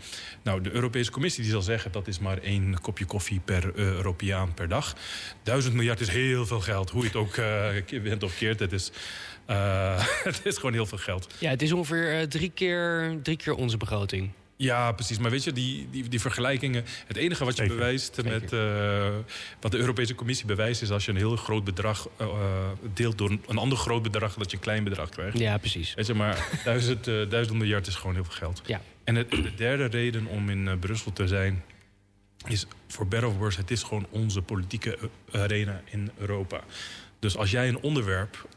Nou, 0.41 0.62
de 0.62 0.71
Europese 0.71 1.12
Commissie 1.12 1.43
die 1.43 1.51
zal 1.51 1.62
zeggen 1.62 1.91
dat 1.91 2.07
is 2.07 2.19
maar 2.19 2.38
één 2.38 2.81
kopje 2.81 3.05
koffie 3.05 3.39
per 3.45 3.75
eh, 3.75 3.83
Europeaan 3.83 4.53
per 4.53 4.67
dag. 4.67 4.95
1000 5.43 5.74
miljard 5.74 6.00
is 6.00 6.09
heel 6.09 6.45
veel 6.45 6.62
geld. 6.62 6.89
Hoe 6.89 7.01
je 7.01 7.07
het 7.07 7.17
ook 7.17 7.36
eh 7.36 8.01
went 8.03 8.24
of 8.24 8.38
keert, 8.38 8.59
het 8.59 8.71
is, 8.71 8.91
eh, 9.45 10.05
het 10.24 10.45
is 10.45 10.55
gewoon 10.55 10.74
heel 10.74 10.86
veel 10.86 10.98
geld. 10.98 11.33
ja, 11.39 11.50
het 11.50 11.62
is 11.62 11.71
ongeveer 11.71 12.19
eh, 12.19 12.27
drie, 12.27 12.51
keer, 12.53 13.17
drie 13.24 13.38
keer 13.38 13.53
onze 13.53 13.77
begroting. 13.77 14.29
Ja, 14.61 14.91
precies. 14.91 15.17
Maar 15.17 15.31
weet 15.31 15.43
je, 15.43 15.53
die, 15.53 15.87
die, 15.91 16.07
die 16.07 16.21
vergelijkingen. 16.21 16.85
Het 17.07 17.17
enige 17.17 17.45
wat 17.45 17.55
je 17.55 17.61
Zeker. 17.61 17.77
bewijst 17.77 18.23
met. 18.23 18.53
eh, 18.53 19.09
wat 19.59 19.71
de 19.71 19.77
Europese 19.77 20.15
Commissie 20.15 20.45
bewijst, 20.45 20.81
is 20.81 20.91
als 20.91 21.05
je 21.05 21.11
een 21.11 21.17
heel 21.17 21.35
groot 21.35 21.63
bedrag 21.63 22.09
eh, 22.17 22.27
deelt 22.93 23.17
door 23.17 23.29
een, 23.29 23.57
ander 23.57 23.77
groot 23.77 24.01
bedrag, 24.03 24.33
dat 24.33 24.51
je 24.51 24.57
een 24.57 24.63
klein 24.63 24.83
bedrag 24.83 25.09
krijgt. 25.09 25.37
Ja, 25.39 25.57
precies. 25.57 25.93
Weet 25.93 26.07
je, 26.07 26.13
maar 26.13 26.47
duizend, 26.63 27.07
eh, 27.07 27.29
duizend 27.29 27.57
miljard 27.57 27.87
is 27.87 27.95
gewoon 27.95 28.13
heel 28.15 28.23
veel 28.23 28.33
geld. 28.33 28.61
Ja. 28.65 28.81
En 29.03 29.15
het, 29.15 29.29
de 29.31 29.53
derde 29.55 29.85
reden 29.85 30.25
om 30.25 30.49
in 30.49 30.79
Brussel 30.79 31.13
te 31.13 31.27
zijn, 31.27 31.63
is 32.47 32.65
voor 32.87 33.07
better 33.07 33.29
of 33.29 33.37
worse, 33.37 33.59
het 33.59 33.71
is 33.71 33.83
gewoon 33.83 34.07
onze 34.09 34.41
politieke 34.41 34.97
arena 35.31 35.81
in 35.85 36.11
Europa. 36.17 36.61
Dus 37.19 37.37
als 37.37 37.51
jij 37.51 37.67
een 37.67 37.79
onderwerp 37.81 38.47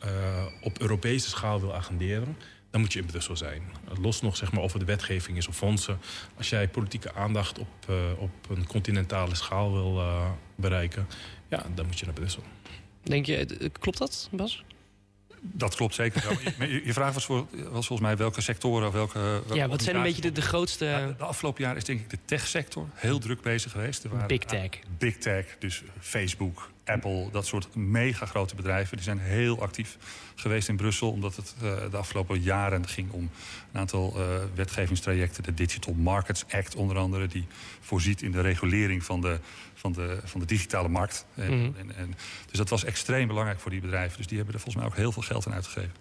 op 0.61 0.79
Europese 0.81 1.29
schaal 1.29 1.61
wil 1.61 1.75
agenderen, 1.75 2.37
dan 2.73 2.81
moet 2.81 2.93
je 2.93 2.99
in 2.99 3.07
Brussel 3.07 3.37
zijn. 3.37 3.63
Los 4.01 4.21
nog 4.21 4.37
zeg 4.37 4.53
maar, 4.53 4.63
of 4.63 4.73
het 4.73 4.85
wetgeving 4.85 5.37
is 5.37 5.49
of 5.49 5.57
fondsen. 5.57 5.99
Als 6.37 6.49
jij 6.49 6.69
politieke 6.69 7.15
aandacht 7.15 7.59
op, 7.59 7.69
eh, 7.89 7.95
op 8.19 8.31
een 8.49 8.67
continentale 8.67 9.35
schaal 9.35 9.73
wil 9.73 9.99
eh, 9.99 10.31
bereiken, 10.55 11.07
ja, 11.49 11.67
dan 11.75 11.87
moet 11.87 11.99
je 11.99 12.05
naar 12.05 12.15
Brussel. 12.15 12.43
Denk 13.03 13.27
je, 13.27 13.71
klopt 13.81 13.99
dat, 13.99 14.29
Bas? 14.33 14.65
Dat 15.41 15.75
klopt 15.75 15.95
zeker. 15.95 16.23
je, 16.59 16.83
je 16.85 16.93
vraag 16.93 17.15
was, 17.15 17.25
voor, 17.25 17.47
was 17.51 17.87
volgens 17.87 18.09
mij 18.09 18.17
welke 18.17 18.41
sectoren, 18.41 18.87
of 18.87 18.93
welke... 18.93 19.19
welke 19.19 19.55
Ja, 19.55 19.69
wat 19.69 19.83
zijn 19.83 19.97
een 19.97 20.03
beetje 20.03 20.23
de, 20.23 20.33
de 20.33 20.43
grootste 20.43 20.85
Ja, 20.85 21.07
de, 21.07 21.17
de 21.17 21.25
afgelopen 21.25 21.63
jaren 21.63 21.79
is 21.79 21.85
denk 21.85 22.01
ik 22.01 22.11
de 22.11 22.19
techsector 22.25 22.89
heel 22.95 23.19
druk 23.19 23.41
bezig 23.41 23.73
geweest. 23.73 24.05
Er 24.05 24.11
waren 24.11 24.27
big 24.27 24.45
tech? 24.45 24.69
Big 24.99 25.17
tech, 25.17 25.57
dus 25.59 25.83
Facebook, 26.01 26.71
Apple, 26.85 27.29
dat 27.33 27.47
soort 27.47 27.75
mega 27.75 28.27
grote 28.27 28.55
bedrijven... 28.55 28.97
die 28.97 29.05
zijn 29.05 29.19
heel 29.19 29.61
actief 29.63 29.97
geweest 30.35 30.69
in 30.69 30.77
Brussel... 30.77 31.11
omdat 31.11 31.37
het 31.37 31.55
eh, 31.63 31.91
de 31.91 31.97
afgelopen 31.97 32.41
jaren 32.41 32.89
ging 32.89 33.11
om 33.11 33.31
een 33.73 33.81
aantal 33.81 34.15
eh, 34.17 34.25
wetgevingstrajecten. 34.55 35.43
De 35.43 35.55
Digital 35.55 35.95
Markets 35.95 36.45
Act 36.51 36.75
onder 36.75 36.97
andere... 36.97 37.27
die 37.27 37.47
voorziet 37.81 38.23
in 38.23 38.33
de 38.33 38.41
regulering 38.41 39.05
van 39.05 39.21
de, 39.21 39.39
van 39.75 39.93
de, 39.93 40.19
van 40.25 40.41
de 40.41 40.47
digitale 40.47 40.89
markt. 40.89 41.27
En- 41.35 41.59
Mhm. 41.59 41.79
en, 41.79 41.97
en, 41.97 42.15
dus 42.47 42.59
dat 42.59 42.69
was 42.69 42.85
extreem 42.85 43.27
belangrijk 43.27 43.61
voor 43.61 43.71
die 43.71 43.81
bedrijven. 43.81 44.17
Dus 44.17 44.27
die 44.27 44.37
hebben 44.37 44.55
er 44.55 44.61
volgens 44.61 44.83
mij 44.85 44.93
ook 44.93 44.99
heel 44.99 45.13
veel 45.13 45.23
geld 45.23 45.47
aan 45.47 45.55
uitgegeven. 45.55 45.93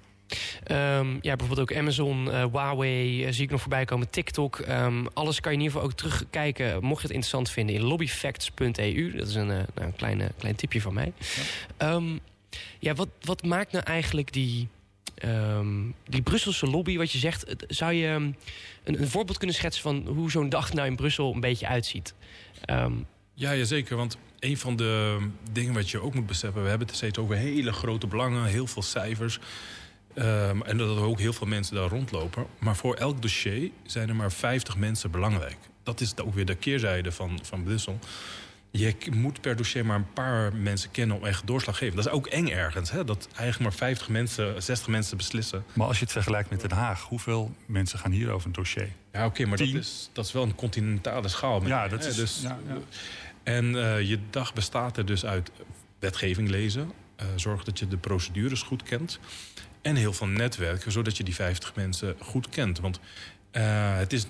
Ehm, 0.63 1.13
ja, 1.21 1.35
bijvoorbeeld 1.35 1.59
ook 1.59 1.77
Amazon, 1.77 2.31
eh, 2.31 2.45
Huawei, 2.51 3.25
eh, 3.25 3.31
zie 3.31 3.43
ik 3.43 3.49
nog 3.49 3.61
voorbij 3.61 3.85
komen, 3.85 4.09
TikTok. 4.09 4.59
Ehm, 4.59 5.05
alles 5.13 5.39
kan 5.39 5.51
je 5.51 5.57
in 5.57 5.63
ieder 5.63 5.79
geval 5.79 5.91
ook 5.91 5.97
terugkijken, 5.97 6.83
mocht 6.83 7.01
je 7.01 7.07
het 7.07 7.15
interessant 7.15 7.49
vinden, 7.49 7.75
in 7.75 7.81
lobbyfacts.eu. 7.81 9.11
Dat 9.17 9.27
is 9.27 9.35
een, 9.35 9.51
eh, 9.51 9.57
nou, 9.75 9.87
een 9.87 9.95
kleine, 9.95 10.31
klein 10.37 10.55
tipje 10.55 10.81
van 10.81 10.93
mij. 10.93 11.13
Ehm, 11.77 12.17
ja, 12.79 12.93
wat, 12.93 13.09
wat 13.21 13.43
maakt 13.43 13.71
nou 13.71 13.83
eigenlijk 13.83 14.33
die, 14.33 14.67
die 16.05 16.21
Brusselse 16.21 16.67
lobby, 16.67 16.97
wat 16.97 17.11
je 17.11 17.17
zegt... 17.17 17.55
zou 17.67 17.93
je 17.93 18.07
een, 18.07 18.35
een 18.83 19.07
voorbeeld 19.07 19.37
kunnen 19.37 19.55
schetsen 19.55 19.83
van 19.83 20.07
hoe 20.07 20.31
zo'n 20.31 20.49
dag 20.49 20.73
nou 20.73 20.87
in 20.87 20.95
Brussel 20.95 21.33
een 21.33 21.39
beetje 21.39 21.67
uitziet? 21.67 22.13
Ehm, 22.65 22.93
Ja, 23.33 23.55
jazeker. 23.55 23.97
Want 23.97 24.17
een 24.39 24.57
van 24.57 24.75
de 24.75 25.17
dingen 25.51 25.73
wat 25.73 25.89
je 25.89 26.01
ook 26.01 26.13
moet 26.13 26.27
beseffen... 26.27 26.63
we 26.63 26.69
hebben 26.69 26.87
het 26.87 26.95
steeds 26.95 27.17
over 27.17 27.35
hele 27.35 27.73
grote 27.73 28.07
belangen, 28.07 28.45
heel 28.45 28.67
veel 28.67 28.81
cijfers... 28.81 29.39
Ehm, 30.13 30.61
en 30.61 30.77
dat 30.77 30.97
er 30.97 31.03
ook 31.03 31.19
heel 31.19 31.33
veel 31.33 31.47
mensen 31.47 31.75
daar 31.75 31.89
rondlopen. 31.89 32.45
Maar 32.59 32.75
voor 32.75 32.95
elk 32.95 33.21
dossier 33.21 33.69
zijn 33.83 34.09
er 34.09 34.15
maar 34.15 34.31
50 34.31 34.77
mensen 34.77 35.11
belangrijk. 35.11 35.57
Dat 35.83 36.01
is 36.01 36.17
ook 36.17 36.33
weer 36.33 36.45
de 36.45 36.55
keerzijde 36.55 37.11
van, 37.11 37.39
van 37.43 37.63
Brussel. 37.63 37.99
Je 38.73 38.95
moet 39.13 39.41
per 39.41 39.55
dossier 39.55 39.85
maar 39.85 39.95
een 39.95 40.13
paar 40.13 40.55
mensen 40.55 40.91
kennen 40.91 41.17
om 41.17 41.25
echt 41.25 41.47
doorslaggevend. 41.47 41.95
Dat 41.95 42.05
is 42.05 42.11
ook 42.11 42.27
eng 42.27 42.47
ergens. 42.47 42.91
Hè? 42.91 43.03
Dat 43.03 43.27
eigenlijk 43.35 43.59
maar 43.59 43.73
50 43.87 44.09
mensen, 44.09 44.63
60 44.63 44.87
mensen 44.87 45.17
beslissen. 45.17 45.63
Maar 45.73 45.87
als 45.87 45.97
je 45.97 46.03
het 46.03 46.13
vergelijkt 46.13 46.49
met 46.49 46.61
Den 46.61 46.71
Haag... 46.71 47.01
hoeveel 47.03 47.51
mensen 47.65 47.99
gaan 47.99 48.11
hier 48.11 48.29
over 48.31 48.47
een 48.47 48.53
dossier? 48.53 48.89
Ja, 49.13 49.25
oké, 49.25 49.45
maar 49.45 49.57
dat 49.57 49.67
is, 49.67 50.09
dat 50.13 50.25
is 50.25 50.31
wel 50.31 50.43
een 50.43 50.55
continentale 50.55 51.27
schaal. 51.27 51.67
Ja, 51.67 51.87
dat 51.87 52.05
is- 52.05 52.15
Dus, 52.15 52.39
ja, 52.41 52.59
ja. 52.67 52.77
En 53.43 53.75
eh, 53.83 54.01
je 54.09 54.19
dag 54.29 54.53
bestaat 54.53 54.97
er 54.97 55.05
dus 55.05 55.25
uit 55.25 55.51
wetgeving 55.99 56.49
lezen. 56.49 56.91
eh, 57.15 57.25
zorg 57.35 57.63
dat 57.63 57.79
je 57.79 57.87
de 57.87 57.97
procedures 57.97 58.61
goed 58.61 58.83
kent. 58.83 59.19
En 59.81 59.95
heel 59.95 60.13
veel 60.13 60.27
netwerken, 60.27 60.91
zodat 60.91 61.17
je 61.17 61.23
die 61.23 61.35
50 61.35 61.75
mensen 61.75 62.15
goed 62.19 62.49
kent. 62.49 62.79
Want 62.79 62.99
eh, 63.51 63.97
het 63.97 64.13
is, 64.13 64.25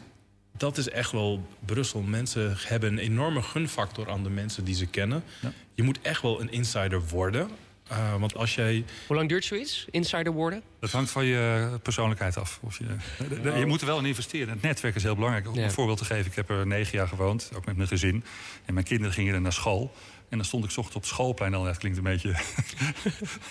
dat 0.57 0.77
is 0.77 0.89
echt 0.89 1.11
wel 1.11 1.47
Brussel. 1.65 2.01
Mensen 2.01 2.55
hebben 2.57 2.91
een 2.91 2.99
enorme 2.99 3.41
gunfactor 3.41 4.09
aan 4.09 4.23
de 4.23 4.29
mensen 4.29 4.63
die 4.63 4.75
ze 4.75 4.85
kennen. 4.85 5.23
Ja. 5.41 5.51
Je 5.73 5.83
moet 5.83 5.99
echt 6.01 6.21
wel 6.21 6.41
een 6.41 6.51
insider 6.51 7.01
worden. 7.07 7.49
Eh, 7.87 8.15
want 8.19 8.35
als 8.35 8.55
jij 8.55 8.83
hoe 9.07 9.15
lang 9.15 9.29
duurt 9.29 9.45
zoiets, 9.45 9.85
insider 9.89 10.33
worden? 10.33 10.61
Dat 10.79 10.91
hangt 10.91 11.11
van 11.11 11.25
je 11.25 11.69
persoonlijkheid 11.83 12.37
af. 12.37 12.59
Of 12.61 12.77
je, 12.77 12.85
je 13.59 13.65
moet 13.65 13.81
er 13.81 13.87
wel 13.87 13.99
in 13.99 14.05
investeren. 14.05 14.49
Het 14.49 14.61
netwerk 14.61 14.95
is 14.95 15.03
heel 15.03 15.15
belangrijk. 15.15 15.47
Om 15.47 15.55
Ja. 15.55 15.63
een 15.63 15.71
voorbeeld 15.71 15.97
te 15.97 16.05
geven. 16.05 16.25
Ik 16.25 16.35
heb 16.35 16.49
er 16.49 16.67
negen 16.67 16.97
jaar 16.97 17.07
gewoond, 17.07 17.51
ook 17.55 17.65
met 17.65 17.75
mijn 17.75 17.87
gezin. 17.87 18.23
En 18.65 18.73
mijn 18.73 18.85
kinderen 18.85 19.13
gingen 19.13 19.33
er 19.33 19.41
naar 19.41 19.53
school. 19.53 19.93
En 20.31 20.37
dan 20.37 20.45
stond 20.45 20.63
ik 20.63 20.69
's 20.69 20.77
ochtends 20.77 20.95
op 20.95 21.01
het 21.01 21.11
schoolplein 21.11 21.53
al. 21.53 21.63
Dat 21.63 21.77
klinkt 21.77 21.97
een 21.97 22.03
beetje, 22.03 22.29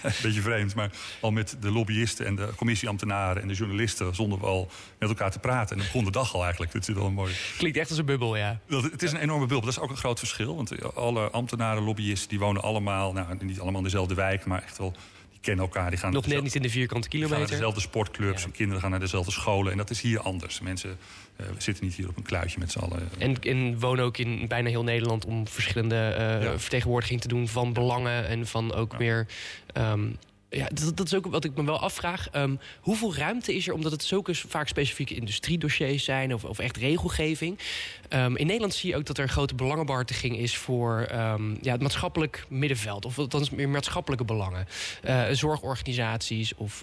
een 0.02 0.12
beetje 0.22 0.40
vreemd. 0.40 0.74
Maar 0.74 0.90
al 1.20 1.30
met 1.30 1.56
de 1.60 1.70
lobbyisten 1.70 2.26
en 2.26 2.34
de 2.34 2.48
commissieambtenaren 2.56 3.42
en 3.42 3.48
de 3.48 3.54
journalisten... 3.54 4.14
stonden 4.14 4.38
we 4.38 4.46
al 4.46 4.70
met 4.98 5.08
elkaar 5.08 5.30
te 5.30 5.38
praten. 5.38 5.70
En 5.70 5.76
dan 5.76 5.86
begon 5.86 6.04
de 6.04 6.10
dag 6.10 6.34
al 6.34 6.42
eigenlijk. 6.42 6.72
Dat 6.72 6.88
is 6.88 6.94
wel 6.94 7.06
een 7.06 7.12
mooi. 7.12 7.34
Klinkt 7.58 7.78
echt 7.78 7.88
als 7.88 7.98
een 7.98 8.04
bubbel, 8.04 8.36
ja. 8.36 8.60
Dat, 8.66 8.82
het 8.82 9.02
is 9.02 9.12
een 9.12 9.20
enorme 9.20 9.46
bulp. 9.46 9.62
Dat 9.62 9.70
is 9.70 9.78
ook 9.78 9.90
een 9.90 9.96
groot 9.96 10.18
verschil. 10.18 10.56
Want 10.56 10.94
alle 10.94 11.30
ambtenaren, 11.30 11.82
lobbyisten, 11.82 12.28
die 12.28 12.38
wonen 12.38 12.62
allemaal... 12.62 13.12
Nou, 13.12 13.44
niet 13.44 13.60
allemaal 13.60 13.80
in 13.80 13.86
dezelfde 13.86 14.14
wijk, 14.14 14.44
maar 14.44 14.62
echt 14.62 14.78
wel... 14.78 14.94
Kennen 15.40 15.64
elkaar, 15.64 15.90
die 15.90 15.98
gaan... 15.98 16.12
Nog 16.12 16.26
net 16.26 16.42
niet 16.42 16.54
in 16.54 16.62
de 16.62 16.70
vierkante 16.70 17.08
die 17.08 17.20
gaan 17.20 17.28
naar 17.28 17.38
kilometer. 17.38 17.56
dezelfde 17.56 17.80
sportclubs, 17.80 18.42
Ja. 18.42 18.48
kinderen 18.52 18.80
gaan 18.82 18.90
naar 18.90 19.00
dezelfde 19.00 19.32
scholen. 19.32 19.72
En 19.72 19.78
dat 19.78 19.90
is 19.90 20.00
hier 20.00 20.20
anders. 20.20 20.60
Mensen 20.60 20.98
eh, 21.36 21.46
zitten 21.58 21.84
niet 21.84 21.94
hier 21.94 22.08
op 22.08 22.16
een 22.16 22.22
kluitje 22.22 22.58
met 22.58 22.70
z'n 22.70 22.78
allen. 22.78 23.08
En, 23.18 23.42
en 23.42 23.78
wonen 23.80 24.04
ook 24.04 24.18
in 24.18 24.48
bijna 24.48 24.68
heel 24.68 24.82
Nederland 24.84 25.24
om 25.24 25.48
verschillende 25.48 25.96
eh, 25.96 26.42
Ja. 26.42 26.58
vertegenwoordiging 26.58 27.20
te 27.20 27.28
doen 27.28 27.48
van 27.48 27.72
belangen 27.72 28.28
en 28.28 28.46
van 28.46 28.74
ook 28.74 28.98
meer. 28.98 29.26
ehm, 29.72 30.08
ja, 30.50 30.68
dat, 30.72 30.96
dat 30.96 31.06
is 31.06 31.14
ook 31.14 31.26
wat 31.26 31.44
ik 31.44 31.54
me 31.56 31.64
wel 31.64 31.80
afvraag. 31.80 32.30
Ehm, 32.30 32.54
hoeveel 32.80 33.14
ruimte 33.16 33.54
is 33.54 33.68
er, 33.68 33.74
omdat 33.74 33.92
het 33.92 34.02
zulke 34.04 34.34
vaak 34.34 34.68
specifieke 34.68 35.14
industriedossiers 35.14 36.04
zijn 36.04 36.34
of, 36.34 36.44
of 36.44 36.58
echt 36.58 36.76
regelgeving. 36.76 37.58
Ehm, 38.08 38.36
in 38.36 38.46
Nederland 38.46 38.74
zie 38.74 38.90
je 38.90 38.96
ook 38.96 39.04
dat 39.06 39.16
er 39.18 39.22
een 39.22 39.28
grote 39.30 39.54
belangenbehartiging 39.54 40.36
is 40.38 40.56
voor 40.56 41.00
ehm, 41.00 41.50
ja, 41.60 41.72
het 41.72 41.82
maatschappelijk 41.82 42.44
middenveld. 42.48 43.04
Of 43.04 43.18
althans 43.18 43.50
meer 43.50 43.68
maatschappelijke 43.68 44.24
belangen. 44.24 44.66
Eh, 45.02 45.24
zorgorganisaties 45.30 46.54
of 46.54 46.82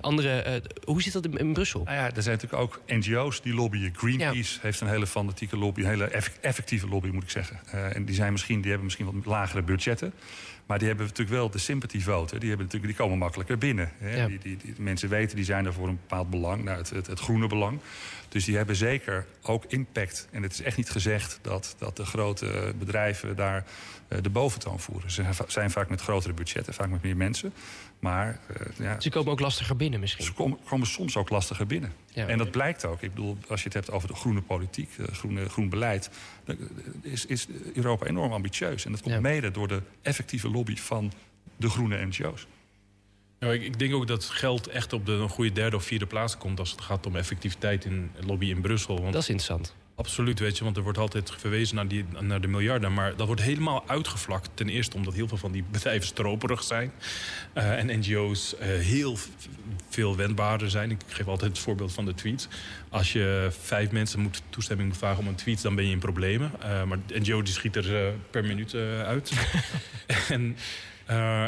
andere. 0.00 0.30
eh, 0.40 0.60
hoe 0.84 1.02
zit 1.02 1.12
dat 1.12 1.24
in, 1.24 1.38
in 1.38 1.52
Brussel? 1.52 1.82
Nou 1.84 1.96
ja, 1.96 2.14
er 2.14 2.22
zijn 2.22 2.38
natuurlijk 2.40 2.62
ook 2.62 2.80
NGO's 2.86 3.42
die 3.42 3.54
lobbyen. 3.54 3.92
Greenpeace 3.96 4.58
heeft 4.62 4.80
een 4.80 4.88
hele 4.88 5.06
fanatieke 5.06 5.56
lobby, 5.56 5.80
een 5.80 5.86
hele 5.88 6.04
eff- 6.04 6.38
effectieve 6.40 6.88
lobby 6.88 7.08
moet 7.08 7.22
ik 7.22 7.30
zeggen. 7.30 7.60
Eh, 7.70 7.96
en 7.96 8.04
die, 8.04 8.14
zijn 8.14 8.32
misschien, 8.32 8.56
die 8.56 8.66
hebben 8.66 8.84
misschien 8.84 9.06
wat 9.06 9.26
lagere 9.26 9.62
budgetten. 9.62 10.12
Maar 10.66 10.78
die 10.78 10.88
hebben 10.88 11.06
natuurlijk 11.06 11.36
wel 11.36 11.50
de 11.50 11.58
sympathy 11.58 12.00
vote. 12.00 12.38
Die, 12.38 12.48
hebben 12.48 12.66
natuurlijk, 12.66 12.96
die 12.96 13.04
komen 13.04 13.18
makkelijker 13.18 13.58
binnen. 13.58 13.92
Hè. 13.98 14.16
Ja. 14.16 14.26
Die, 14.26 14.38
die, 14.38 14.56
die 14.56 14.74
mensen 14.78 15.08
weten, 15.08 15.36
die 15.36 15.44
zijn 15.44 15.66
er 15.66 15.72
voor 15.72 15.88
een 15.88 15.98
bepaald 16.00 16.30
belang. 16.30 16.64
Nou, 16.64 16.78
het, 16.78 16.90
het, 16.90 17.06
het 17.06 17.20
groene 17.20 17.46
belang. 17.46 17.78
Dus 18.36 18.44
die 18.44 18.56
hebben 18.56 18.76
zeker 18.76 19.26
ook 19.42 19.64
impact. 19.64 20.28
En 20.30 20.42
het 20.42 20.52
is 20.52 20.62
echt 20.62 20.76
niet 20.76 20.90
gezegd 20.90 21.38
dat, 21.42 21.74
dat 21.78 21.96
de 21.96 22.04
grote 22.04 22.74
bedrijven 22.78 23.36
daar 23.36 23.64
eh, 24.08 24.18
de 24.22 24.30
boventoon 24.30 24.80
voeren. 24.80 25.10
Ze 25.10 25.24
zijn 25.46 25.70
vaak 25.70 25.88
met 25.88 26.00
grotere 26.00 26.32
budgetten, 26.32 26.74
vaak 26.74 26.88
met 26.90 27.02
meer 27.02 27.16
mensen. 27.16 27.52
Maar 27.98 28.40
eh, 28.56 28.66
ja, 28.78 29.00
Ze 29.00 29.10
komen 29.10 29.32
ook 29.32 29.40
lastiger 29.40 29.76
binnen 29.76 30.00
misschien. 30.00 30.24
ze 30.24 30.32
komen, 30.32 30.58
komen 30.68 30.86
soms 30.86 31.16
ook 31.16 31.30
lastiger 31.30 31.66
binnen. 31.66 31.92
Ja. 32.06 32.26
En 32.26 32.38
dat 32.38 32.50
blijkt 32.50 32.84
ook. 32.84 33.02
Ik 33.02 33.14
bedoel, 33.14 33.36
als 33.48 33.60
je 33.60 33.64
het 33.64 33.74
hebt 33.74 33.90
over 33.90 34.08
de 34.08 34.14
groene 34.14 34.42
politiek, 34.42 34.90
eh, 34.98 35.06
groene, 35.14 35.48
groen 35.48 35.68
beleid, 35.68 36.10
dan 36.44 36.56
is, 37.02 37.26
is 37.26 37.46
Europa 37.74 38.06
enorm 38.06 38.32
ambitieus. 38.32 38.84
En 38.84 38.92
dat 38.92 39.00
komt 39.02 39.14
Ja. 39.14 39.20
mede 39.20 39.50
door 39.50 39.68
de 39.68 39.82
effectieve 40.02 40.50
lobby 40.50 40.76
van 40.76 41.12
de 41.56 41.70
groene 41.70 42.06
NGO's. 42.06 42.46
Nou, 43.38 43.54
ik, 43.54 43.62
ik 43.62 43.78
denk 43.78 43.94
ook 43.94 44.06
dat 44.06 44.24
geld 44.24 44.66
echt 44.66 44.92
op 44.92 45.06
de 45.06 45.12
een 45.12 45.28
goede 45.28 45.52
derde 45.52 45.76
of 45.76 45.84
vierde 45.84 46.06
plaats 46.06 46.38
komt 46.38 46.58
als 46.58 46.70
het 46.70 46.80
gaat 46.80 47.06
om 47.06 47.16
effectiviteit 47.16 47.84
in 47.84 48.10
lobby 48.26 48.46
in 48.46 48.60
Brussel. 48.60 49.00
Want 49.00 49.12
Dat 49.12 49.22
is 49.22 49.28
interessant. 49.28 49.74
Absoluut, 49.96 50.38
weet 50.38 50.58
je, 50.58 50.64
want 50.64 50.76
er 50.76 50.82
wordt 50.82 50.98
altijd 50.98 51.30
verwezen 51.36 51.76
naar, 51.76 51.88
die, 51.88 52.04
naar 52.20 52.40
de 52.40 52.46
miljarden. 52.46 52.92
Maar 52.92 53.16
dat 53.16 53.26
wordt 53.26 53.42
helemaal 53.42 53.88
uitgevlakt. 53.88 54.50
Ten 54.54 54.68
eerste 54.68 54.96
omdat 54.96 55.14
heel 55.14 55.28
veel 55.28 55.36
van 55.36 55.52
die 55.52 55.64
bedrijven 55.72 56.06
stroperig 56.06 56.62
zijn. 56.62 56.92
Uh, 57.54 57.78
en 57.78 57.98
NGO's 57.98 58.54
uh, 58.54 58.66
heel 58.66 59.16
veel 59.88 60.16
wendbaarder 60.16 60.70
zijn. 60.70 60.90
Ik 60.90 61.00
geef 61.06 61.26
altijd 61.26 61.50
het 61.50 61.60
voorbeeld 61.60 61.92
van 61.92 62.04
de 62.04 62.14
tweets. 62.14 62.48
Als 62.88 63.12
je 63.12 63.48
vijf 63.60 63.90
mensen 63.90 64.20
moet 64.20 64.42
toestemming 64.50 64.88
moet 64.88 64.98
vragen 64.98 65.18
om 65.18 65.26
een 65.26 65.34
tweet, 65.34 65.62
dan 65.62 65.74
ben 65.74 65.84
je 65.84 65.92
in 65.92 65.98
problemen. 65.98 66.52
Uh, 66.62 66.84
maar 66.84 66.98
de 67.06 67.18
NGO 67.18 67.42
die 67.42 67.54
schiet 67.54 67.76
er 67.76 68.14
per 68.30 68.44
minuut 68.44 68.74
uit. 69.04 69.32
en, 70.28 70.56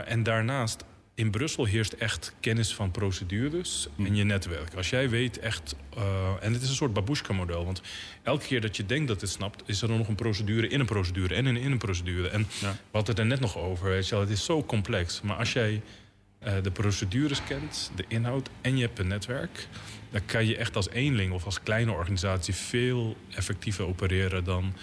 en 0.05 0.23
daarnaast 0.23 0.85
in 1.19 1.31
Brussel 1.31 1.65
heerst 1.65 1.93
echt 1.93 2.35
kennis 2.41 2.75
van 2.75 2.91
procedures 2.91 3.89
in 3.97 4.17
je 4.17 4.25
netwerk. 4.25 4.75
Als 4.75 4.91
jij 4.91 5.11
weet 5.11 5.39
echt... 5.39 5.77
Uh, 5.97 6.03
en 6.41 6.53
het 6.53 6.63
is 6.63 6.69
een 6.69 6.75
soort 6.75 6.93
babushka-model. 6.93 7.65
Want 7.65 7.83
elke 8.23 8.45
keer 8.45 8.61
dat 8.61 8.77
je 8.77 8.87
denkt 8.87 9.09
dat 9.09 9.21
het 9.21 9.31
snapt... 9.31 9.63
is 9.67 9.83
er 9.83 9.89
dan 9.89 9.99
nog 9.99 10.09
een 10.09 10.15
procedure 10.15 10.69
in 10.69 10.81
een 10.81 10.87
procedure 10.87 11.35
en 11.35 11.47
in, 11.47 11.57
in 11.57 11.73
een 11.73 11.79
procedure. 11.79 12.29
En 12.29 12.47
ja. 12.61 12.71
we 12.71 12.77
hadden 12.91 13.11
het 13.15 13.19
er 13.19 13.27
net 13.27 13.41
nog 13.41 13.57
over. 13.57 13.89
Weet 13.89 14.05
je 14.05 14.11
wel, 14.11 14.21
het 14.21 14.31
is 14.31 14.45
zo 14.45 14.65
complex. 14.65 15.21
Maar 15.21 15.37
als 15.37 15.53
jij 15.53 15.83
uh, 16.47 16.53
de 16.63 16.71
procedures 16.71 17.45
kent, 17.45 17.91
de 17.95 18.05
inhoud 18.09 18.49
en 18.61 18.77
je 18.77 18.85
hebt 18.85 18.99
een 18.99 19.09
netwerk... 19.09 19.67
dan 20.11 20.21
kan 20.27 20.47
je 20.47 20.57
echt 20.57 20.77
als 20.77 20.91
eenling 20.91 21.33
of 21.33 21.45
als 21.45 21.63
kleine 21.63 21.93
organisatie... 21.93 22.55
veel 22.55 23.17
effectiever 23.31 23.87
opereren 23.87 24.45
dan 24.45 24.75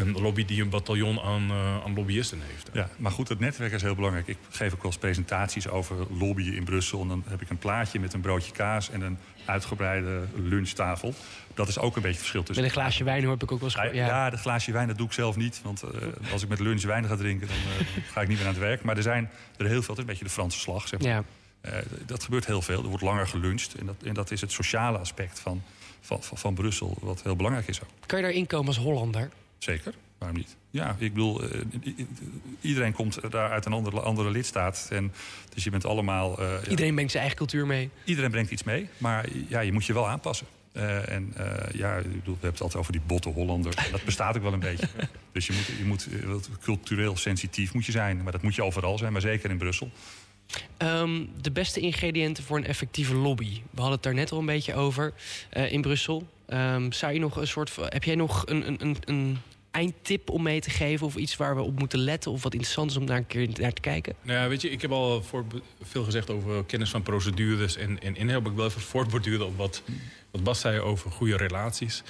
een 0.00 0.20
lobby 0.20 0.44
die 0.44 0.62
een 0.62 0.68
bataljon 0.68 1.20
aan, 1.20 1.50
uh, 1.50 1.84
aan 1.84 1.94
lobbyisten 1.94 2.40
heeft. 2.46 2.70
Ja, 2.72 2.88
maar 2.96 3.12
goed, 3.12 3.28
het 3.28 3.38
netwerk 3.38 3.72
is 3.72 3.82
heel 3.82 3.94
belangrijk. 3.94 4.26
Ik 4.26 4.38
geef 4.50 4.72
ook 4.72 4.82
wel 4.82 4.90
eens 4.90 5.00
presentaties 5.00 5.68
over 5.68 5.96
lobbyen 6.18 6.54
in 6.54 6.64
Brussel. 6.64 7.00
En 7.00 7.08
dan 7.08 7.24
heb 7.28 7.42
ik 7.42 7.50
een 7.50 7.58
plaatje 7.58 8.00
met 8.00 8.12
een 8.12 8.20
broodje 8.20 8.52
kaas 8.52 8.90
en 8.90 9.00
een 9.00 9.18
uitgebreide 9.44 10.24
lunchtafel. 10.34 11.14
Dat 11.54 11.68
is 11.68 11.78
ook 11.78 11.96
een 11.96 12.02
beetje 12.02 12.08
het 12.08 12.18
verschil 12.18 12.42
tussen. 12.42 12.64
Met 12.64 12.74
een 12.74 12.80
glaasje 12.80 13.04
wijn 13.04 13.22
hoor 13.22 13.32
heb 13.32 13.42
ik 13.42 13.52
ook 13.52 13.60
wel 13.60 13.68
eens. 13.68 13.94
Ja, 13.94 14.06
ja 14.06 14.30
dat 14.30 14.40
glaasje 14.40 14.72
wijn 14.72 14.88
dat 14.88 14.96
doe 14.96 15.06
ik 15.06 15.12
zelf 15.12 15.36
niet. 15.36 15.60
Want 15.62 15.82
uh, 15.84 16.32
als 16.32 16.42
ik 16.42 16.48
met 16.48 16.60
lunch 16.60 16.82
wijn 16.82 17.04
ga 17.04 17.16
drinken, 17.16 17.46
dan 17.46 17.56
uh, 17.56 18.04
ga 18.12 18.20
ik 18.20 18.28
niet 18.28 18.38
meer 18.38 18.46
aan 18.46 18.52
het 18.52 18.62
werk. 18.62 18.82
Maar 18.82 18.96
er 18.96 19.02
zijn 19.02 19.30
er 19.56 19.66
heel 19.66 19.82
veel. 19.82 19.88
Het 19.88 19.90
is 19.90 19.98
een 19.98 20.06
beetje 20.06 20.24
de 20.24 20.30
Franse 20.30 20.58
slag. 20.58 20.88
Zeg 20.88 21.00
maar. 21.00 21.08
ja. 21.08 21.24
Uh, 21.64 21.72
dat 22.06 22.24
gebeurt 22.24 22.46
heel 22.46 22.62
veel. 22.62 22.82
Er 22.82 22.88
wordt 22.88 23.04
langer 23.04 23.26
geluncht. 23.26 23.74
En 23.74 23.86
dat, 23.86 23.96
en 24.04 24.14
dat 24.14 24.30
is 24.30 24.40
het 24.40 24.52
sociale 24.52 24.98
aspect 24.98 25.38
van, 25.38 25.62
van, 26.00 26.22
van, 26.22 26.38
van 26.38 26.54
Brussel, 26.54 26.96
wat 27.00 27.22
heel 27.22 27.36
belangrijk 27.36 27.68
is 27.68 27.82
ook. 27.82 27.88
Kan 28.06 28.18
je 28.18 28.24
daarin 28.24 28.46
komen 28.46 28.66
als 28.66 28.78
Hollander? 28.78 29.30
Zeker, 29.62 29.94
waarom 30.18 30.36
niet? 30.36 30.56
Ja, 30.70 30.96
ik 30.98 31.12
bedoel, 31.12 31.44
uh, 31.44 31.60
iedereen 32.60 32.92
komt 32.92 33.30
daar 33.30 33.50
uit 33.50 33.66
een 33.66 33.72
andere, 33.72 34.00
andere 34.00 34.30
lidstaat. 34.30 34.88
En, 34.90 35.12
dus 35.54 35.64
je 35.64 35.70
bent 35.70 35.84
allemaal... 35.84 36.40
Uh, 36.42 36.54
iedereen 36.68 36.94
brengt 36.94 37.10
zijn 37.10 37.22
eigen 37.22 37.38
cultuur 37.38 37.66
mee? 37.66 37.90
Iedereen 38.04 38.30
brengt 38.30 38.50
iets 38.50 38.62
mee, 38.62 38.88
maar 38.98 39.26
ja, 39.48 39.60
je 39.60 39.72
moet 39.72 39.84
je 39.84 39.92
wel 39.92 40.08
aanpassen. 40.08 40.46
Uh, 40.72 41.08
en 41.08 41.34
ja, 41.72 41.96
ik 41.96 42.02
bedoel, 42.02 42.22
we 42.22 42.30
hebben 42.30 42.50
het 42.50 42.60
altijd 42.60 42.76
over 42.76 42.92
die 42.92 43.00
botte 43.06 43.28
Hollander. 43.28 43.74
Dat 43.90 44.04
bestaat 44.04 44.36
ook 44.36 44.42
wel 44.42 44.52
een 44.52 44.60
beetje. 44.60 44.88
Dus 45.32 45.46
je 45.46 45.52
moet, 45.86 46.02
je 46.06 46.26
moet 46.26 46.48
cultureel 46.60 47.16
sensitief 47.16 47.74
moet 47.74 47.86
je 47.86 47.92
zijn. 47.92 48.22
Maar 48.22 48.32
dat 48.32 48.42
moet 48.42 48.54
je 48.54 48.64
overal 48.64 48.98
zijn, 48.98 49.12
maar 49.12 49.20
zeker 49.20 49.50
in 49.50 49.58
Brussel. 49.58 49.90
Um, 50.78 51.30
de 51.40 51.50
beste 51.50 51.80
ingrediënten 51.80 52.44
voor 52.44 52.56
een 52.56 52.66
effectieve 52.66 53.14
lobby. 53.14 53.52
We 53.70 53.80
hadden 53.80 53.92
het 53.92 54.02
daar 54.02 54.14
net 54.14 54.32
al 54.32 54.38
een 54.38 54.46
beetje 54.46 54.74
over 54.74 55.12
in 55.52 55.80
Brussel. 55.80 56.26
Um, 56.48 56.92
zou 56.92 57.12
je 57.12 57.18
nog 57.18 57.36
een 57.36 57.46
soort. 57.46 57.76
Heb 57.80 58.04
jij 58.04 58.14
nog 58.14 58.42
een, 58.46 58.82
een, 58.82 58.96
een 59.04 59.38
eindtip 59.70 60.30
om 60.30 60.42
mee 60.42 60.60
te 60.60 60.70
geven? 60.70 61.06
Of 61.06 61.16
iets 61.16 61.36
waar 61.36 61.56
we 61.56 61.62
op 61.62 61.78
moeten 61.78 61.98
letten? 61.98 62.30
Of 62.30 62.42
wat 62.42 62.52
interessant 62.52 62.90
is 62.90 62.96
om 62.96 63.06
daar 63.06 63.16
een 63.16 63.26
keer 63.26 63.48
naar 63.60 63.72
te 63.72 63.80
kijken? 63.80 64.14
Nou 64.22 64.38
ja, 64.38 64.48
weet 64.48 64.60
je, 64.60 64.70
ik 64.70 64.82
heb 64.82 64.90
al 64.90 65.22
voor 65.22 65.44
veel 65.82 66.04
gezegd 66.04 66.30
over 66.30 66.64
kennis 66.64 66.90
van 66.90 67.02
procedures. 67.02 67.76
En, 67.76 68.02
en 68.02 68.16
inhoud 68.16 68.46
ik 68.46 68.52
wel 68.52 68.66
even 68.66 68.80
voortborduren 68.80 69.46
op 69.46 69.56
wat, 69.56 69.82
wat 70.30 70.42
Bas 70.42 70.60
zei 70.60 70.80
over 70.80 71.10
goede 71.10 71.36
relaties. 71.36 72.02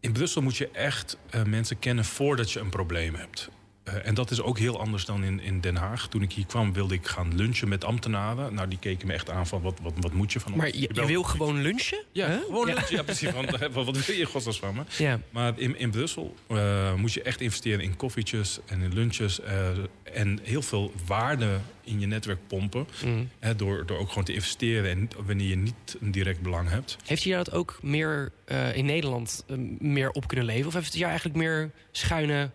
In 0.00 0.12
Brussel 0.12 0.42
moet 0.42 0.56
je 0.56 0.68
echt 0.68 1.16
uh, 1.34 1.42
mensen 1.42 1.78
kennen 1.78 2.04
voordat 2.04 2.50
je 2.50 2.60
een 2.60 2.70
probleem 2.70 3.14
hebt. 3.14 3.48
Uh, 3.88 4.06
en 4.06 4.14
dat 4.14 4.30
is 4.30 4.40
ook 4.40 4.58
heel 4.58 4.80
anders 4.80 5.04
dan 5.04 5.24
in, 5.24 5.40
in 5.40 5.60
Den 5.60 5.76
Haag. 5.76 6.08
Toen 6.08 6.22
ik 6.22 6.32
hier 6.32 6.46
kwam 6.46 6.72
wilde 6.72 6.94
ik 6.94 7.06
gaan 7.06 7.34
lunchen 7.34 7.68
met 7.68 7.84
ambtenaren. 7.84 8.54
Nou, 8.54 8.68
die 8.68 8.78
keken 8.78 9.06
me 9.06 9.12
echt 9.12 9.30
aan 9.30 9.46
van 9.46 9.62
wat, 9.62 9.78
wat, 9.82 9.92
wat 10.00 10.12
moet 10.12 10.32
je 10.32 10.40
van 10.40 10.52
ons? 10.52 10.60
Maar 10.60 10.74
je, 10.74 10.88
je 10.92 11.06
wil 11.06 11.22
gewoon 11.22 11.62
lunchen? 11.62 12.04
Ja, 12.12 12.28
huh? 12.28 12.40
gewoon 12.40 12.66
ja. 12.66 12.74
lunchen. 12.74 12.96
Ja, 12.96 13.02
precies. 13.02 13.30
wat, 13.32 13.70
wat 13.86 14.06
wil 14.06 14.16
je 14.16 14.24
godsdienst 14.24 14.60
van 14.60 14.74
me? 14.74 14.82
Ja. 14.98 15.20
Maar 15.30 15.52
in, 15.56 15.78
in 15.78 15.90
Brussel 15.90 16.34
uh, 16.48 16.94
moet 16.94 17.12
je 17.12 17.22
echt 17.22 17.40
investeren 17.40 17.80
in 17.80 17.96
koffietjes 17.96 18.58
en 18.66 18.80
in 18.80 18.94
lunches. 18.94 19.40
Uh, 19.40 19.68
en 20.02 20.38
heel 20.42 20.62
veel 20.62 20.92
waarde 21.06 21.58
in 21.84 22.00
je 22.00 22.06
netwerk 22.06 22.38
pompen. 22.46 22.86
Mm. 23.04 23.28
Hè, 23.38 23.56
door, 23.56 23.86
door 23.86 23.98
ook 23.98 24.08
gewoon 24.08 24.24
te 24.24 24.34
investeren 24.34 24.90
en 24.90 25.08
wanneer 25.26 25.48
je 25.48 25.56
niet 25.56 25.96
een 26.00 26.10
direct 26.10 26.40
belang 26.40 26.68
hebt. 26.68 26.96
Heeft 27.04 27.22
je 27.22 27.32
dat 27.32 27.52
ook 27.52 27.78
meer 27.82 28.32
in 28.74 28.84
Nederland 28.84 29.44
meer 29.78 30.10
op 30.10 30.28
kunnen 30.28 30.46
leven? 30.46 30.66
Of 30.66 30.72
heeft 30.72 30.86
het 30.86 30.96
jou 30.96 31.08
eigenlijk 31.08 31.38
meer 31.38 31.70
schuine 31.92 32.50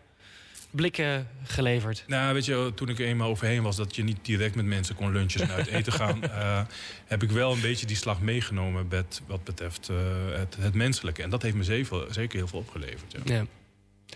blikken 0.70 1.28
geleverd? 1.44 2.04
Nou, 2.08 2.34
weet 2.34 2.46
je, 2.46 2.72
toen 2.76 2.90
ik 2.90 3.00
er 3.00 3.06
eenmaal 3.06 3.30
overheen 3.30 3.64
was 3.64 3.76
dat 3.76 3.96
je 3.96 4.04
niet 4.04 4.18
direct 4.22 4.56
met 4.56 4.66
mensen 4.66 4.96
kon 4.96 5.12
lunchen 5.12 5.42
en 5.42 5.50
uit 5.50 5.68
eten 5.68 5.94
gaan, 5.94 6.24
uh, 6.24 6.62
heb 7.06 7.24
ik 7.24 7.32
wel 7.32 7.52
een 7.52 7.62
beetje 7.62 7.86
die 7.86 7.96
slag 7.96 8.22
meegenomen 8.22 8.88
met 8.90 9.22
wat 9.28 9.44
betreft 9.44 9.90
uh, 9.92 9.98
het, 10.32 10.56
het, 10.60 10.74
menselijke. 10.74 11.24
En 11.24 11.30
dat 11.30 11.42
heeft 11.42 11.56
me 11.56 11.64
zeker, 11.64 12.06
zeker 12.10 12.38
heel 12.38 12.48
veel 12.48 12.60
opgeleverd. 12.60 13.12
Ja. 13.12 13.34
ja. 13.34 13.46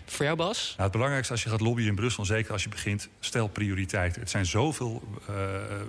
Voor 0.06 0.24
jou, 0.24 0.36
Bas? 0.36 0.68
Nou, 0.70 0.82
het 0.82 0.92
belangrijkste 0.92 1.32
als 1.32 1.42
je 1.42 1.48
gaat 1.48 1.60
lobbyen 1.60 1.88
in 1.88 1.94
Brussel, 1.94 2.24
zeker 2.24 2.52
als 2.52 2.62
je 2.62 2.68
begint, 2.68 3.08
stel 3.20 3.48
prioriteiten. 3.48 4.20
Het 4.20 4.30
zijn 4.30 4.46
zoveel 4.46 5.02
uh, 5.30 5.36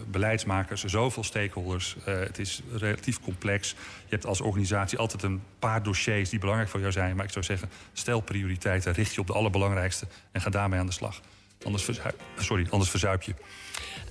beleidsmakers, 0.07 0.83
zoveel 0.83 1.23
stakeholders. 1.23 1.95
Uh, 1.99 2.19
het 2.19 2.39
is 2.39 2.61
relatief 2.71 3.19
complex. 3.19 3.69
Je 3.69 3.75
hebt 4.09 4.25
als 4.25 4.41
organisatie 4.41 4.97
altijd 4.97 5.23
een 5.23 5.41
paar 5.59 5.83
dossiers 5.83 6.29
die 6.29 6.39
belangrijk 6.39 6.69
voor 6.69 6.79
jou 6.79 6.91
zijn. 6.91 7.15
Maar 7.15 7.25
ik 7.25 7.31
zou 7.31 7.45
zeggen, 7.45 7.69
stel 7.93 8.19
prioriteiten, 8.19 8.93
richt 8.93 9.13
je 9.13 9.21
op 9.21 9.27
de 9.27 9.33
allerbelangrijkste 9.33 10.07
en 10.31 10.41
ga 10.41 10.49
daarmee 10.49 10.79
aan 10.79 10.85
de 10.85 10.91
slag. 10.91 11.21
Anders, 11.63 11.83
verzuip, 11.83 12.21
sorry, 12.37 12.67
anders 12.69 12.89
verzuip 12.89 13.21
je. 13.21 13.33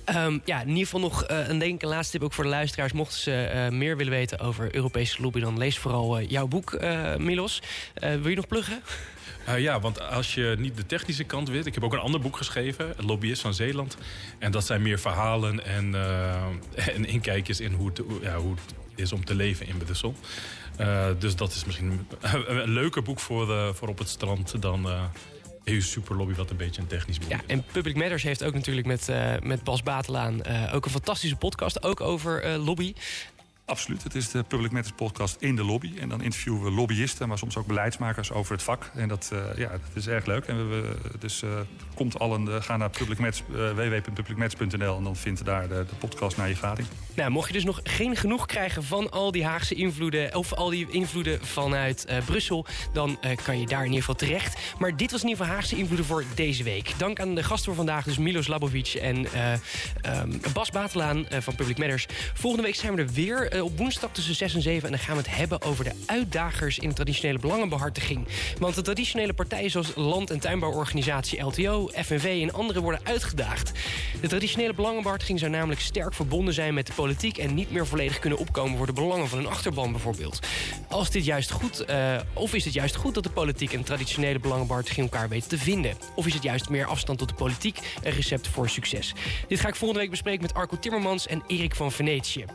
Um, 0.09 0.41
ja, 0.45 0.61
in 0.61 0.67
ieder 0.67 0.83
geval 0.83 0.99
nog 0.99 1.29
uh, 1.29 1.47
een, 1.47 1.59
denk 1.59 1.73
ik, 1.73 1.81
een 1.81 1.89
laatste 1.89 2.11
tip 2.11 2.23
ook 2.23 2.33
voor 2.33 2.43
de 2.43 2.49
luisteraars. 2.49 2.91
Mochten 2.91 3.19
ze 3.19 3.51
uh, 3.53 3.77
meer 3.77 3.97
willen 3.97 4.13
weten 4.13 4.39
over 4.39 4.75
Europese 4.75 5.21
lobby, 5.21 5.39
dan 5.39 5.57
lees 5.57 5.77
vooral 5.77 6.19
uh, 6.19 6.29
jouw 6.29 6.47
boek, 6.47 6.79
Milos. 7.17 7.61
wil 7.99 8.27
je 8.27 8.35
nog 8.35 8.47
pluggen? 8.47 8.81
Uh, 9.49 9.59
ja, 9.59 9.79
want 9.79 10.01
als 10.01 10.33
je 10.33 10.55
niet 10.59 10.77
de 10.77 10.85
technische 10.85 11.23
kant 11.23 11.49
weet... 11.49 11.65
Ik 11.65 11.73
heb 11.73 11.83
ook 11.83 11.93
een 11.93 11.99
ander 11.99 12.21
boek 12.21 12.37
geschreven, 12.37 12.93
Lobbyist 12.97 13.41
van 13.41 13.53
Zeeland. 13.53 13.97
En 14.39 14.51
dat 14.51 14.65
zijn 14.65 14.81
meer 14.81 14.99
verhalen 14.99 15.65
en, 15.65 15.91
uh, 15.93 16.45
en 16.95 17.05
inkijkjes 17.05 17.59
in 17.59 17.73
hoe 17.73 17.87
het, 17.87 18.01
ja, 18.21 18.37
hoe 18.37 18.51
het 18.51 18.75
is 18.95 19.11
om 19.11 19.25
te 19.25 19.35
leven 19.35 19.67
in 19.67 19.77
Brussel. 19.77 20.15
Uh, 20.79 21.07
dus 21.19 21.35
dat 21.35 21.53
is 21.53 21.65
misschien 21.65 22.07
een 22.47 22.69
leuker 22.79 23.01
boek 23.03 23.19
voor, 23.19 23.75
voor 23.75 23.87
op 23.87 23.97
het 23.97 24.09
strand 24.09 24.61
dan... 24.61 24.89
EU 25.65 25.81
Superlobby, 25.81 26.33
wat 26.33 26.49
een 26.49 26.57
beetje 26.57 26.81
een 26.81 26.87
technisch 26.87 27.19
boek 27.19 27.29
Ja, 27.29 27.41
en 27.47 27.63
Public 27.71 27.95
Matters 27.95 28.23
heeft 28.23 28.43
ook 28.43 28.53
natuurlijk 28.53 28.87
met, 28.87 29.09
met 29.43 29.63
Bas 29.63 29.83
Batelaan... 29.83 30.45
ook 30.71 30.85
een 30.85 30.91
fantastische 30.91 31.35
podcast, 31.35 31.83
ook 31.83 32.01
over 32.01 32.57
lobby. 32.57 32.93
Absoluut. 33.67 34.03
Het 34.03 34.15
is 34.15 34.31
de 34.31 34.43
Public 34.43 34.71
Matters 34.71 34.95
podcast 34.95 35.37
in 35.39 35.55
de 35.55 35.63
lobby. 35.63 35.91
En 35.99 36.09
dan 36.09 36.21
interviewen 36.21 36.63
we 36.63 36.71
lobbyisten, 36.71 37.27
maar 37.27 37.37
soms 37.37 37.57
ook 37.57 37.65
beleidsmakers 37.65 38.31
over 38.31 38.53
het 38.53 38.63
vak. 38.63 38.91
En 38.95 39.07
dat, 39.07 39.29
uh, 39.33 39.39
ja, 39.57 39.69
dat 39.69 39.79
is 39.93 40.07
erg 40.07 40.25
leuk. 40.25 40.45
En 40.45 40.69
we, 40.69 40.95
dus 41.19 41.43
uh, 41.43 41.49
komt 41.95 42.19
allen, 42.19 42.47
uh, 42.47 42.61
ga 42.61 42.77
naar 42.77 42.89
www.publicmatch.nl 43.49 44.97
en 44.97 45.03
dan 45.03 45.15
vindt 45.15 45.45
daar 45.45 45.67
de, 45.67 45.85
de, 45.89 45.95
podcast 45.99 46.37
naar 46.37 46.49
je 46.49 46.55
gading. 46.55 46.87
Nou, 47.15 47.31
mocht 47.31 47.47
je 47.47 47.53
dus 47.53 47.63
nog 47.63 47.79
geen 47.83 48.15
genoeg 48.15 48.45
krijgen 48.45 48.83
van 48.83 49.11
al 49.11 49.31
die 49.31 49.45
Haagse 49.45 49.75
invloeden... 49.75 50.35
of 50.35 50.53
al 50.53 50.69
die 50.69 50.87
invloeden 50.89 51.45
vanuit 51.45 52.07
Brussel, 52.25 52.65
dan 52.93 53.17
kan 53.43 53.59
je 53.59 53.65
daar 53.65 53.79
in 53.79 53.85
ieder 53.85 53.99
geval 53.99 54.15
terecht. 54.15 54.59
Maar 54.79 54.97
dit 54.97 55.11
was 55.11 55.21
in 55.21 55.27
ieder 55.27 55.43
geval 55.43 55.59
Haagse 55.59 55.75
invloeden 55.77 56.05
voor 56.05 56.23
deze 56.35 56.63
week. 56.63 56.93
Dank 56.97 57.19
aan 57.19 57.35
de 57.35 57.43
gasten 57.43 57.65
voor 57.65 57.75
vandaag, 57.75 58.05
dus 58.05 58.17
Milos 58.17 58.47
Labovic 58.47 58.87
en 58.87 59.17
um, 59.17 60.41
Bas 60.53 60.69
Batelaan 60.71 61.25
van 61.29 61.55
Public 61.55 61.77
Matters. 61.77 62.05
Volgende 62.33 62.65
week 62.65 62.75
zijn 62.75 62.95
we 62.95 63.01
er 63.01 63.09
weer... 63.09 63.54
Eh, 63.55 63.63
op 63.63 63.77
woensdag 63.77 64.11
tussen 64.11 64.35
6 64.35 64.53
en 64.53 64.61
7. 64.61 64.83
En 64.83 64.89
dan 64.89 64.99
gaan 64.99 65.15
we 65.15 65.21
het 65.21 65.35
hebben 65.35 65.61
over 65.61 65.83
de 65.83 65.91
uitdagers 66.05 66.79
in 66.79 66.89
de 66.89 66.95
traditionele 66.95 67.39
belangenbehartiging. 67.39 68.27
Want 68.59 68.75
de 68.75 68.81
traditionele 68.81 69.33
partijen 69.33 69.71
zoals 69.71 69.91
Land- 69.95 70.29
en 70.29 70.39
Tuinbouworganisatie 70.39 71.41
LTO, 71.41 71.89
FNV 71.93 72.41
en 72.41 72.53
anderen 72.53 72.81
worden 72.81 72.99
uitgedaagd. 73.03 73.71
De 74.21 74.27
traditionele 74.27 74.73
belangenbehartiging 74.73 75.39
zou 75.39 75.51
namelijk 75.51 75.81
sterk 75.81 76.13
verbonden 76.13 76.53
zijn 76.53 76.73
met 76.73 76.87
de 76.87 76.93
politiek... 76.93 77.37
en 77.37 77.53
niet 77.53 77.71
meer 77.71 77.87
volledig 77.87 78.19
kunnen 78.19 78.39
opkomen 78.39 78.77
voor 78.77 78.85
de 78.85 78.93
belangen 78.93 79.27
van 79.27 79.37
hun 79.37 79.47
achterban 79.47 79.91
bijvoorbeeld. 79.91 80.39
Als 80.89 81.09
dit 81.09 81.25
juist 81.25 81.51
goed, 81.51 81.89
uh, 81.89 82.19
of 82.33 82.53
is 82.53 82.65
het 82.65 82.73
juist 82.73 82.95
goed 82.95 83.13
dat 83.13 83.23
de 83.23 83.29
politiek 83.29 83.73
en 83.73 83.83
traditionele 83.83 84.39
belangenbehartiging 84.39 85.11
elkaar 85.11 85.29
weten 85.29 85.49
te 85.49 85.57
vinden? 85.57 85.93
Of 86.15 86.25
is 86.25 86.33
het 86.33 86.43
juist 86.43 86.69
meer 86.69 86.85
afstand 86.85 87.19
tot 87.19 87.29
de 87.29 87.35
politiek 87.35 87.79
een 88.03 88.11
recept 88.11 88.47
voor 88.47 88.69
succes? 88.69 89.13
Dit 89.47 89.59
ga 89.59 89.67
ik 89.67 89.75
volgende 89.75 90.01
week 90.01 90.11
bespreken 90.11 90.41
met 90.41 90.53
Arco 90.53 90.79
Timmermans 90.79 91.27
en 91.27 91.43
Erik 91.47 91.75
van 91.75 91.91
Venetië. 91.91 92.45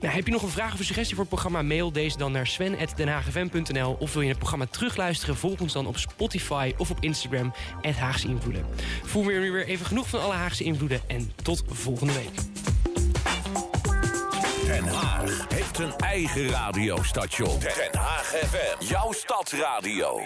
Nou, 0.00 0.14
heb 0.14 0.26
je 0.26 0.32
nog 0.32 0.39
nog 0.40 0.50
een 0.50 0.56
vraag 0.56 0.72
of 0.72 0.78
een 0.78 0.84
suggestie 0.84 1.14
voor 1.14 1.24
het 1.24 1.34
programma? 1.34 1.62
Mail 1.62 1.92
deze 1.92 2.16
dan 2.18 2.32
naar 2.32 2.46
sven.denhagevm.nl. 2.46 3.96
Of 3.98 4.12
wil 4.12 4.22
je 4.22 4.28
het 4.28 4.38
programma 4.38 4.66
terugluisteren? 4.66 5.36
Volg 5.36 5.60
ons 5.60 5.72
dan 5.72 5.86
op 5.86 5.98
Spotify 5.98 6.72
of 6.76 6.90
op 6.90 6.96
Instagram. 7.00 7.52
Haagse 7.98 8.28
Invloeden. 8.28 8.66
Voel 9.04 9.26
weer 9.26 9.40
nu 9.40 9.52
weer 9.52 9.66
even 9.66 9.86
genoeg 9.86 10.08
van 10.08 10.20
alle 10.20 10.34
Haagse 10.34 10.64
invloeden. 10.64 11.00
En 11.06 11.32
tot 11.42 11.62
volgende 11.68 12.12
week. 12.12 12.30
Den 14.66 14.88
Haag. 14.88 15.46
Heeft 15.48 15.76
zijn 15.76 15.96
eigen 15.96 16.48
radiostation. 16.48 17.58
Den 17.58 18.00
Haag 18.00 18.24
FM. 18.24 18.84
Jouw 18.84 19.12
stadsradio. 19.12 20.20